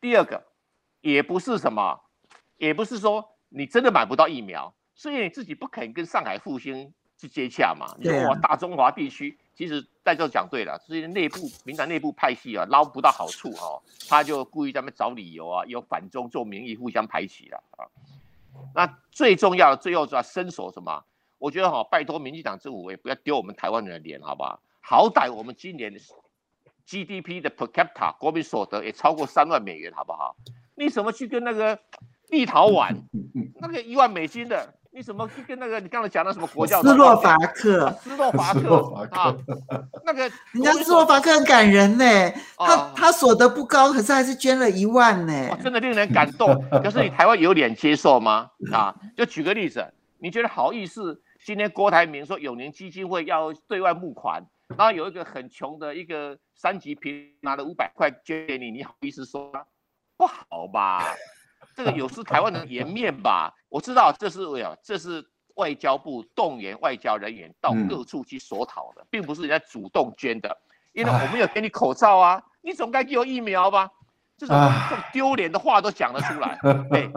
[0.00, 0.44] 第二个，
[1.00, 2.00] 也不是什么，
[2.56, 7.86] 也不是说你真的买不到疫苗，是因为你自己不肯跟上海复兴去接洽嘛。
[7.98, 9.38] 你说我大中华地区。
[9.56, 17.88] 其实在这讲对了，这些内部民党内部派系啊，捞不到好处哈、哦，他就故意在那边找理由啊，有反中做民意，互相排挤了啊。
[18.74, 21.02] 那最重要的，最后是要伸手什么？
[21.38, 24.60] 我觉得哈、哦，拜托民进党政府也不要丢我们台湾人的脸，好不好？
[24.82, 25.90] 好歹我们今年
[26.86, 30.36] GDP 的 per capita 国民所得也超过三万美元，好不好？
[30.76, 31.78] 你怎么去跟那个
[32.28, 32.94] 立陶宛
[33.60, 34.74] 那个一万美金的？
[34.92, 36.80] 你怎么去跟那个你刚才讲的什么国教？
[36.80, 38.78] 斯洛伐克，斯洛伐克
[39.10, 39.36] 啊，
[40.06, 40.22] 那个
[40.52, 42.04] 人家斯洛伐克很感人呢，
[42.56, 46.64] 他他所得不高，可是还是捐了一万呢，真的令人感动。
[46.82, 48.48] 可是你台湾有脸接受吗？
[48.72, 49.86] 啊，就举个例子，
[50.18, 51.20] 你觉得好意思？
[51.44, 59.62] 今天郭台铭说永宁基金会要对外募款，然后有一个很穷的一个三级贫拿了五百块捐给你，你好意思说吗？
[60.16, 61.04] 不好吧？
[61.76, 63.54] 这个有失台湾的颜面吧？
[63.68, 70.56] 我知道这是为啊，这是外交部动员外交人员到各处去索讨的，并不是人家主动捐的。
[70.92, 73.90] 因为我没有给你口罩啊，你总该给我疫苗吧？
[74.38, 74.56] 这种
[74.90, 76.58] 这种丢脸的话都讲得出来。
[76.90, 77.10] 哎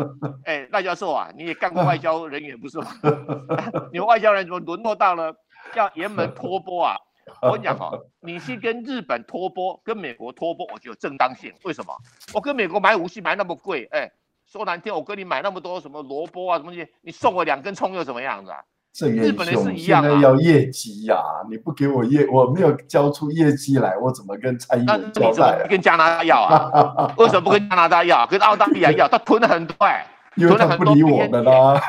[0.45, 2.88] 哎，赖教授啊，你也干过外交人员不是吗？
[3.91, 5.36] 你们外交人怎么沦落到了
[5.76, 6.95] 要沿门托钵啊？
[7.42, 11.54] 我跟你讲哦，你去跟日本脱钩，跟美国脱钩，我觉得有正当性。
[11.64, 11.94] 为什么？
[12.34, 14.12] 我跟美国买武器买那么贵，哎，
[14.46, 18.60] 说难听，我跟你买那么多什么萝卜啊什么东西，你送我两根葱又怎么样子啊？
[19.02, 25.68] 日本人是一样啊，现在要业绩呀、啊，你不给我业，我没有交出业绩来，我怎么跟蔡英文交代、啊？
[25.70, 27.14] 跟加拿大要啊？
[27.18, 28.26] 为什么不跟加拿大要？
[28.28, 29.08] 跟澳大利亚要？
[29.08, 30.06] 他囤了很多哎、
[30.36, 31.80] 欸，囤了很多，不理我们啦，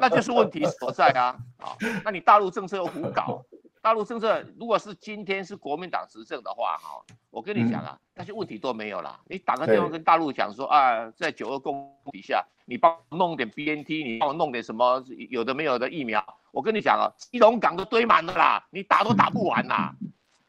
[0.00, 1.34] 那就是问题所在啊！
[1.58, 3.42] 啊，那你大陆政策又胡搞？
[3.80, 9.18] 大陆政策如果是今天是国民党执政的话，哈，我跟你讲啊，那些问题都没有了。
[9.28, 19.94] 你打个电话跟大陆讲说啊，在九二共识底下，你帮我弄点 BNT，你帮我弄点什么有的没有的疫苗，我跟你讲啊，基隆港都堆满了啦，你打都打不完啦！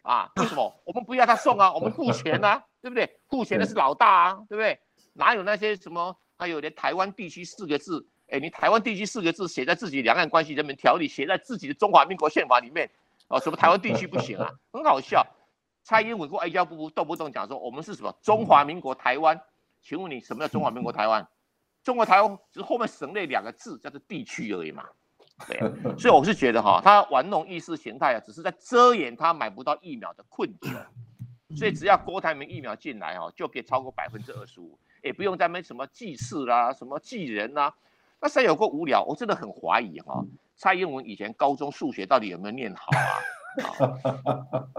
[0.01, 0.82] 啊，为什么？
[0.86, 3.19] 我们不要他送啊，我们付钱啊，对不对？
[3.27, 4.80] 付钱的是老大啊，对不对？
[5.13, 6.15] 哪有那些什么？
[6.38, 12.89] 还有连台湾地区四个字，哎，你台湾地区四个字写在自己两岸关系人民条例，写在自己的中华民国宪法里面。
[13.30, 14.49] 哦，什么台湾地区不行啊？
[14.73, 15.25] 很好笑，
[15.84, 19.39] 蔡英文跟外交部动不动讲说我们是什么中华民国台湾？
[19.82, 21.25] 请问你什么叫中华民国台湾？
[21.82, 24.84] 中国台湾只是后面省略两个字，叫做地区而已嘛。
[25.47, 25.57] 对，
[25.97, 30.75] 所以我是觉得哈，他玩弄意识形态啊，只是在遮掩他买不到疫苗的困境。
[31.55, 37.73] 所以只要郭台铭疫苗进来哈，就可以超过百分之二十五，也不用再没什么祭祀啦、什么祭人呐，
[38.19, 40.23] 那实在有够无聊，我真的很怀疑哈。
[40.62, 43.22] 蔡英文以前高中数学到底有没有念好啊？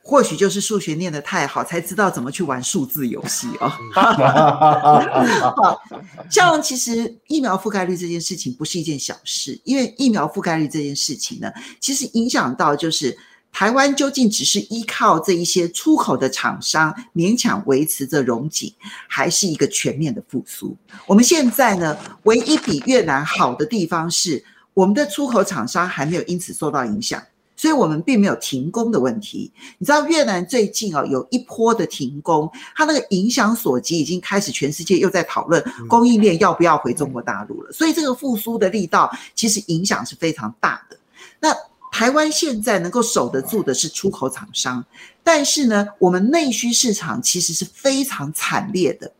[0.00, 3.72] 或许就是数学念得太好，才知道怎么去玩数字游戏哦。
[6.30, 13.18] 孝龙，其实疫苗覆盖率这件事情不是一件小事，因为疫苗覆盖率这件事情呢，其实影响到就是
[13.50, 18.72] 台湾究竟只是依靠这一些出口的厂商勉强维持着荣景，
[19.08, 20.76] 还是一个全面的复苏？
[21.06, 24.44] 我们现在呢，唯一比越南好的地方是。
[24.74, 27.22] 我们的出口厂商还没有因此受到影响，
[27.56, 29.52] 所以我们并没有停工的问题。
[29.78, 37.72] 你知道越南最近哦有一波的停工，它那个影响所及，已经开始全世界又在讨论供应链要不要回中国大陆了。
[37.72, 40.96] 所以这个复苏的力道其实影响是非常大的。
[41.38, 41.54] 那
[41.92, 44.84] 台湾现在能够守得住的是出口厂商，
[45.22, 49.12] 但是呢，我们内需市场其实是非常惨烈的。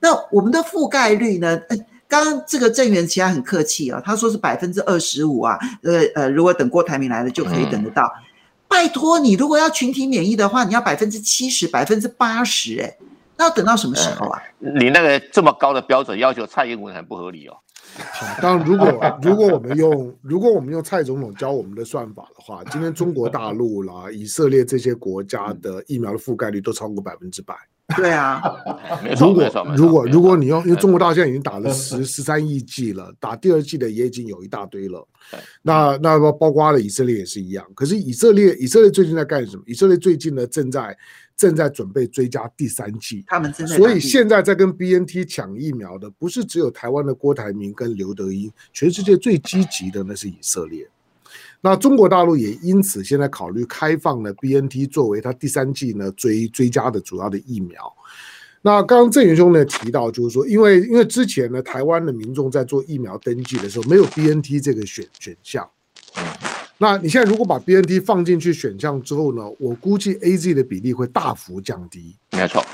[0.00, 1.60] 那我们的覆盖率呢？
[2.08, 8.04] 刚刚这个郑元其他很客气啊、哦，他说是百分之二十五啊，呃呃，如果等郭台铭来了就可以等得到。
[8.04, 8.22] 嗯、
[8.68, 12.96] 拜托你，如果要群体免疫的话，你要百分之七十、百分之八十，哎，
[13.36, 14.40] 那要等到什么时候啊？
[14.58, 17.56] 你那个这么高的标准要求蔡英文很不合理哦。
[17.98, 27.54] 好，当然如果如果我们用如果我们用蔡总统教我们的算法的话，今天中国大陆啦、以色列这些国家的疫苗的覆盖率都超过百分之百。
[27.96, 28.42] 对啊，
[29.20, 35.06] 如果如果如果你用，因为中国大陆现在已经打了十十三亿剂了， 打第二剂的也已经有一大堆了。
[35.62, 37.64] 那那包括了以色列也是一样。
[37.74, 39.62] 可是以色列以色列最近在干什么？
[39.66, 40.96] 以色列最近呢正在
[41.36, 43.24] 正在准备追加第三剂。
[43.28, 50.88] 他们正在，所以现在在跟 BNT 抢疫苗的不是只有台湾的郭台铭跟刘德英，全世界最积极的那是以色列。
[51.66, 57.92] 那中国大陆也因此现在考虑开放了 BNT 作为它第三季呢追追加的主要的疫苗。
[58.62, 65.68] 那刚刚郑元兄呢提到，就是说，因为因为之前呢台湾的民众在做疫苗登记的时候没有 BNT 这个选选项。
[66.78, 72.14] 那你现在如果把 BNT 放进去选项之后呢，我估计 AZ 的比例会大幅降低。
[72.30, 72.64] 没错，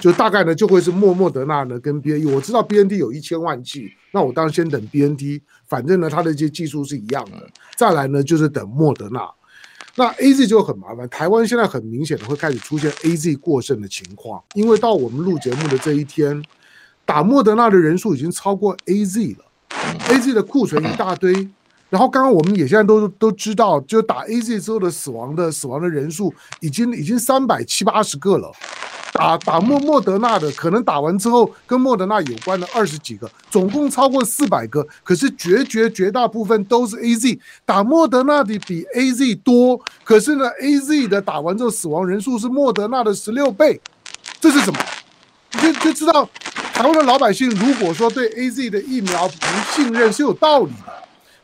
[0.00, 7.48] 就大概呢就会是莫莫德纳呢跟 BNT，我知道 BNT 有一千万剂，那我当然先等 BNT，反正呢它的一些技术是一样的。
[7.76, 9.28] 再来呢就是等莫德纳，
[9.94, 11.08] 那 AZ 就很麻烦。
[11.08, 16.42] 台湾现在很明显的会开始出现 AZ 过剩的情况，因为到我们录节目的这一天，
[17.04, 19.44] 打莫德纳的人数已经超过 AZ 了
[20.08, 21.48] ，AZ 的库存一大堆。
[21.90, 28.52] 然后刚刚我们也现在都都知道，就打 AZ 之后的死亡的死亡的人数已经已经三百七八十个了，
[29.12, 43.80] 打打莫莫德纳的可能打完之后跟莫德纳有关的二十几个，总共超过四百个，可是绝绝绝大部分都是 AZ，打莫德纳的比 AZ 多，可是呢 AZ 的打完之后死亡人数是莫德纳的十六倍，
[44.40, 44.78] 这是什么？
[45.54, 46.28] 你就就知道
[46.74, 50.92] 台湾的老百姓如果说对 AZ 的疫苗不信任是有道理的。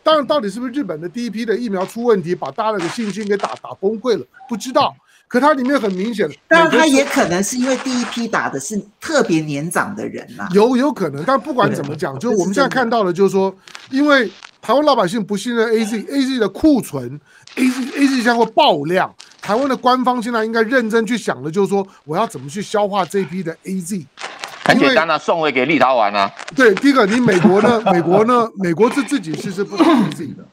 [0.03, 4.27] 当然，到底是不是日本的第一批的疫苗出问题，把大家的信心给打打崩溃了？
[4.47, 4.95] 不知道。
[5.35, 10.49] 可它里面很明显，当然它也可能是因为第一批打的是特别年长的人啦。
[10.53, 13.53] 有有可能，但不管怎么讲，就是我们现在看到的，就是说，
[13.91, 14.31] 因为
[14.63, 17.21] 台湾老百姓不信任 AZ，AZ 的库存
[17.57, 19.13] ，AZ AZ 将会爆量。
[19.43, 24.07] 台湾的官方现在应该认真去想的，就是说，我要怎么去消化这一批的 AZ。
[24.65, 26.31] 很简单啊，送回给立陶宛啊。
[26.55, 27.83] 对，第一个，你美国呢？
[27.93, 28.49] 美国呢？
[28.57, 30.45] 美国是自己是是不打 AZ 的，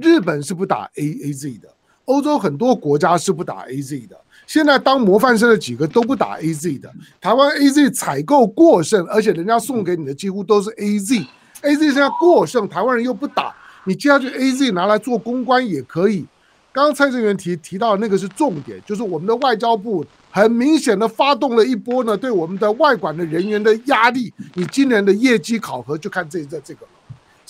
[0.00, 1.68] 日本是不打 A AZ 的，
[2.06, 4.16] 欧洲很多国家是不打 AZ 的。
[4.50, 16.26] 现在当模范生的几个都不打 AZ 的，台湾 AZ 采购过剩，而且人家送给你的几乎都是 AZ，AZ 现在过剩，台湾人又不打，你接下去 AZ 拿来做公关也可以。
[16.72, 24.34] 刚刚蔡正元提提到那个是重点，就是我们的外交部很明显的发动了一波呢，对我们的外管的人员的压力。
[24.54, 26.80] 你今年的业绩考核就看这这这个。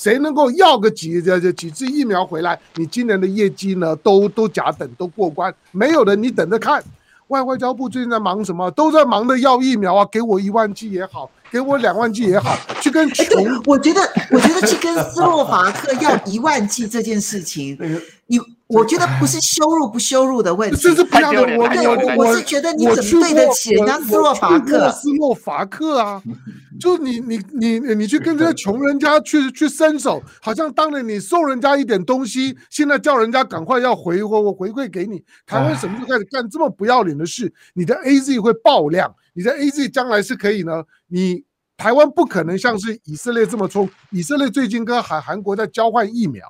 [0.01, 2.59] 谁能够要个几这这几次疫苗回来？
[2.76, 3.94] 你今年的业绩呢？
[3.96, 6.82] 都都甲等都过关，没有的你等着看。
[7.28, 8.70] 外外交部最近在忙什么？
[8.70, 13.26] 都在忙着要疫苗啊，给我一万剂也好，给我两万剂也好，去跟穷。
[13.66, 17.76] 我觉得，我觉得去跟斯洛伐克要一万剂这件事情，
[18.26, 18.40] 你。
[18.71, 21.57] 我觉得不是羞辱不羞辱的问题，这是不要的。
[21.59, 24.91] 我我我是觉得你怎么对得起人家斯洛伐克？
[24.93, 26.23] 斯洛伐克啊，
[26.79, 35.23] 就你你你你去跟这些穷人家去去伸手，好像当年你送人家一点东西，现在叫人家赶快要回我回馈给你。
[35.47, 37.53] 台湾什么时候开始干这么不要脸的事？
[37.75, 40.85] 你的 AZ 会爆量，你的 AZ 将来是可以呢？
[41.09, 41.43] 你
[41.77, 43.91] 台湾不可能像是以色列这么冲。
[44.11, 46.47] 以色列最近跟韩韩国在交换疫苗。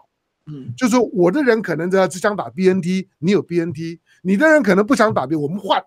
[0.50, 5.82] 嗯，就是我的人可能只只想打 BNT，你有 BNT，你的人可能不想打 B，我们换，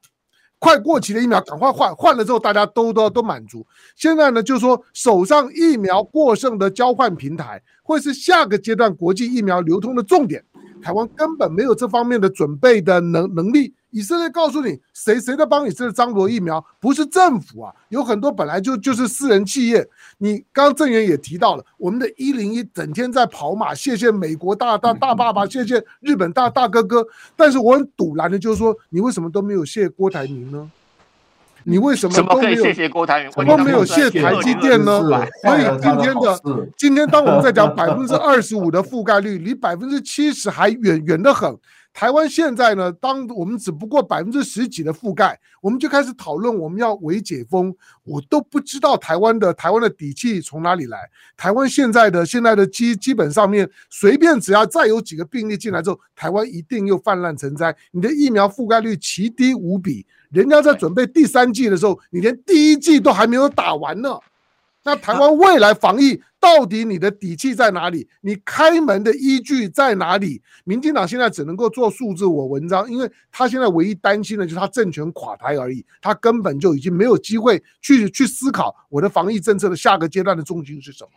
[0.59, 3.66] 快过期的疫苗赶快换，换了之后大家都都都满足。
[3.95, 10.43] 现在呢，就是说手上疫苗过剩的交换平台，会是下个阶段国际疫苗流通的重点。
[10.84, 13.74] 台湾根本没有这方面的准备的能能力。
[13.90, 16.64] 以色列告诉你，谁谁在帮以色列张罗疫苗？
[16.80, 19.88] 不是政府啊，有很多本来就就是私人企业。
[20.18, 27.06] 你刚刚郑源也提到了，我们的一零一整天在跑马，谢谢美国大大大爸爸，谢谢日本大大哥哥。
[27.36, 30.72] 但是我很堵拦的，就是说，你为什么都没有谢郭台铭呢？
[31.66, 33.47] 你为什么都没有谢谢郭台铭？
[33.47, 35.01] 都没有谢台积电呢？
[35.41, 36.41] 所以今天的
[36.78, 41.57] 今天，当我们在讲百分之二十五的覆盖率，离百分之七十还远远得很。
[41.94, 47.74] 台湾现在呢，当我们只不过百分之十几的覆盖，我们就开始讨论我们要微解封，
[48.04, 51.08] 我都不知道台湾的台湾的底气从哪里来。
[51.38, 57.76] 台湾现在的现在的基基本上面，随便只要再有几个病例进来之后，台湾一定又泛滥成灾。
[57.91, 64.18] 你的疫苗覆盖率奇低无比，人家在准备第三季的时候，你连第一季都还没有打完呢。
[64.84, 68.06] 那台湾未来防疫到底你的底气在哪里？
[68.20, 70.41] 你开门的依据在哪里？
[70.66, 81.12] 民进党现在只能够做数字我文章，因为他现在唯一担心的就是他政权垮台而已，他根本就已经没有机会去去思考我的防疫政策的下个阶段的重心是什么。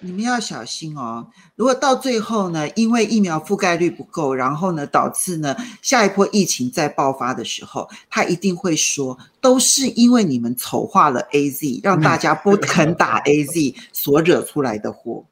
[0.00, 1.26] 你们要小心哦！
[1.54, 15.24] 如果到最后呢，因为疫苗覆盖率不够，然后呢，导致呢下一波疫情再爆发的时候，他一定会说，都是因为你们丑化了 AZ，让大家不肯打 AZ 所惹出来的祸。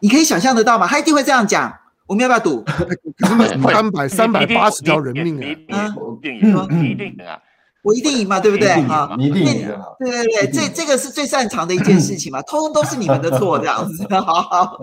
[0.00, 0.86] 你可以想象得到吗？
[0.86, 1.72] 他一定会这样讲。
[2.06, 2.64] 我们要不要赌？
[3.18, 5.36] 三百 三百八十条人命
[5.70, 5.92] 啊！
[6.22, 7.36] 一定一定的啊！
[7.86, 8.74] 我一定赢嘛，对不对？
[9.16, 9.68] 你，一定赢。
[10.00, 14.04] 对对对，这这个是最擅长的一件事情嘛， 通通都是你们的错，这样子。
[14.10, 14.80] 好好，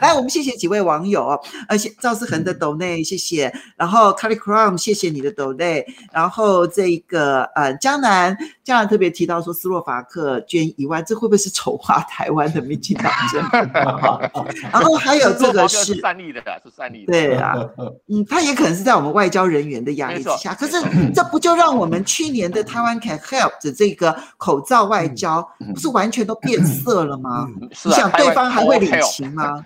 [0.00, 1.38] 来，我们谢谢几位网友，
[1.68, 3.52] 而且赵思恒的抖内，谢谢。
[3.76, 5.84] 然后 Cali Crown，谢谢你的抖内。
[6.10, 8.34] 然后这个呃，江南
[8.64, 13.58] 江南特别提到说，斯洛伐克捐一万，这会不会是丑化台湾的民进党政府？
[14.72, 17.12] 然后还有这个是善意的，是善意的。
[17.12, 17.54] 对啊，
[18.08, 20.54] 嗯，他也可能是在我们外交人员的压力之下。
[20.54, 20.82] 可是
[21.14, 22.37] 这不就让我们去年。
[22.38, 27.46] 年的台湾 can help 的这个口罩外交，不是完全都变色了吗？
[27.84, 29.62] 你想对方还会领情吗？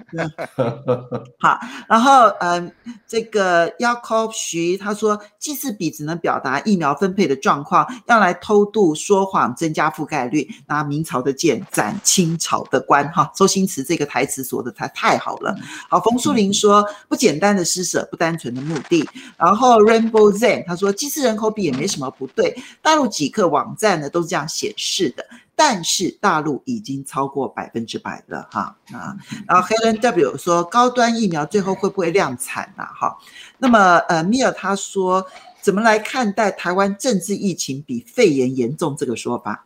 [1.39, 2.73] 好，然后嗯，
[3.07, 13.07] 这个 Yakov 徐他说，记事笔只能表达疫苗分配的状况，要来偷渡说谎增加覆盖率，拿明朝的剑斩清朝的官。
[13.13, 15.55] 哈，周星驰这个台词说的太太好了。
[15.91, 19.09] 好，冯淑玲说，不简单的施舍，不单纯的目的。
[19.37, 22.57] 然后 Rainbow Zen 他说，记事人口比也没什么不对。
[22.81, 29.17] 大陆几个网站呢都是这样显示的，但是大陆已经超过百分之百了哈啊。
[29.47, 32.85] 然后 Helen W 说，高端疫苗最后会不会量产呢？
[32.85, 33.17] 哈，
[33.59, 35.25] 那么呃米尔他说，
[35.61, 39.65] 怎么来看待台湾政治疫情比肺炎严重这个说法？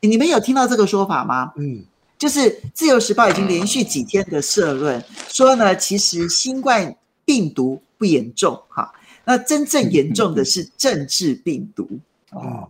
[0.00, 1.52] 你们有听到这个说法吗？
[1.56, 1.84] 嗯，
[2.18, 8.92] 就是自由时报已经连续几天的社论说呢，其实新冠病毒不严重哈，
[9.24, 11.88] 那真正严重的是政治病毒。
[12.32, 12.66] 哦，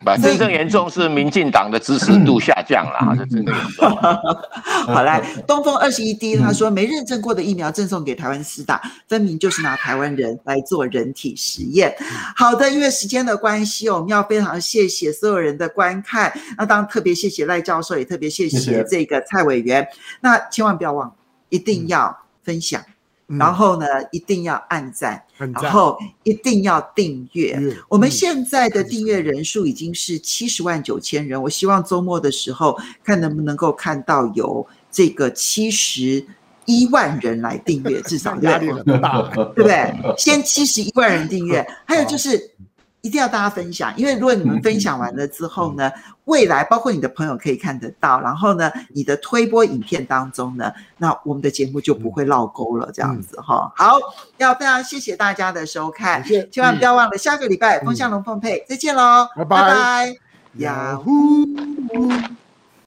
[0.00, 3.90] 不，真正严重是民进党的支持度下降了，这真的严重。
[3.90, 11.96] 好，来，东风二十一 D 他说，没认证过的疫苗赠送给台湾施打，分明就是拿台湾人来做人体实验。
[12.36, 16.32] 好的，因为时间的关系，我们要非常谢谢所有人的观看。
[16.58, 19.88] 那当然特别谢谢赖教授，也特别谢谢这个蔡委员。
[20.20, 21.12] 那千万不要忘，
[21.48, 22.82] 一定要分享。
[23.26, 27.52] 然后呢，一定要按赞，然后一定要订阅。
[27.58, 36.24] 阅我们现在的订阅人数已经是七十万九千人，我希望周末的时候看能不能够看到有这个七十
[36.66, 39.92] 一万人来订阅，至少 压力很大，对不对？
[40.16, 42.52] 先七十一万人订阅，还有就是。
[43.06, 45.88] 一定要大家分享，因为如果你们分享完了之后呢，
[46.24, 53.72] 未来包括你的朋友可以看得到，然后呢，你的推播影片当中呢，那我们的节目就不会落钩了，这样子哈。
[53.76, 53.96] 好，
[54.38, 60.16] 要非常谢谢大家的收看，千万不要忘了下个礼拜风向龙凤配再见喽，拜拜，
[60.56, 61.06] 呀呼。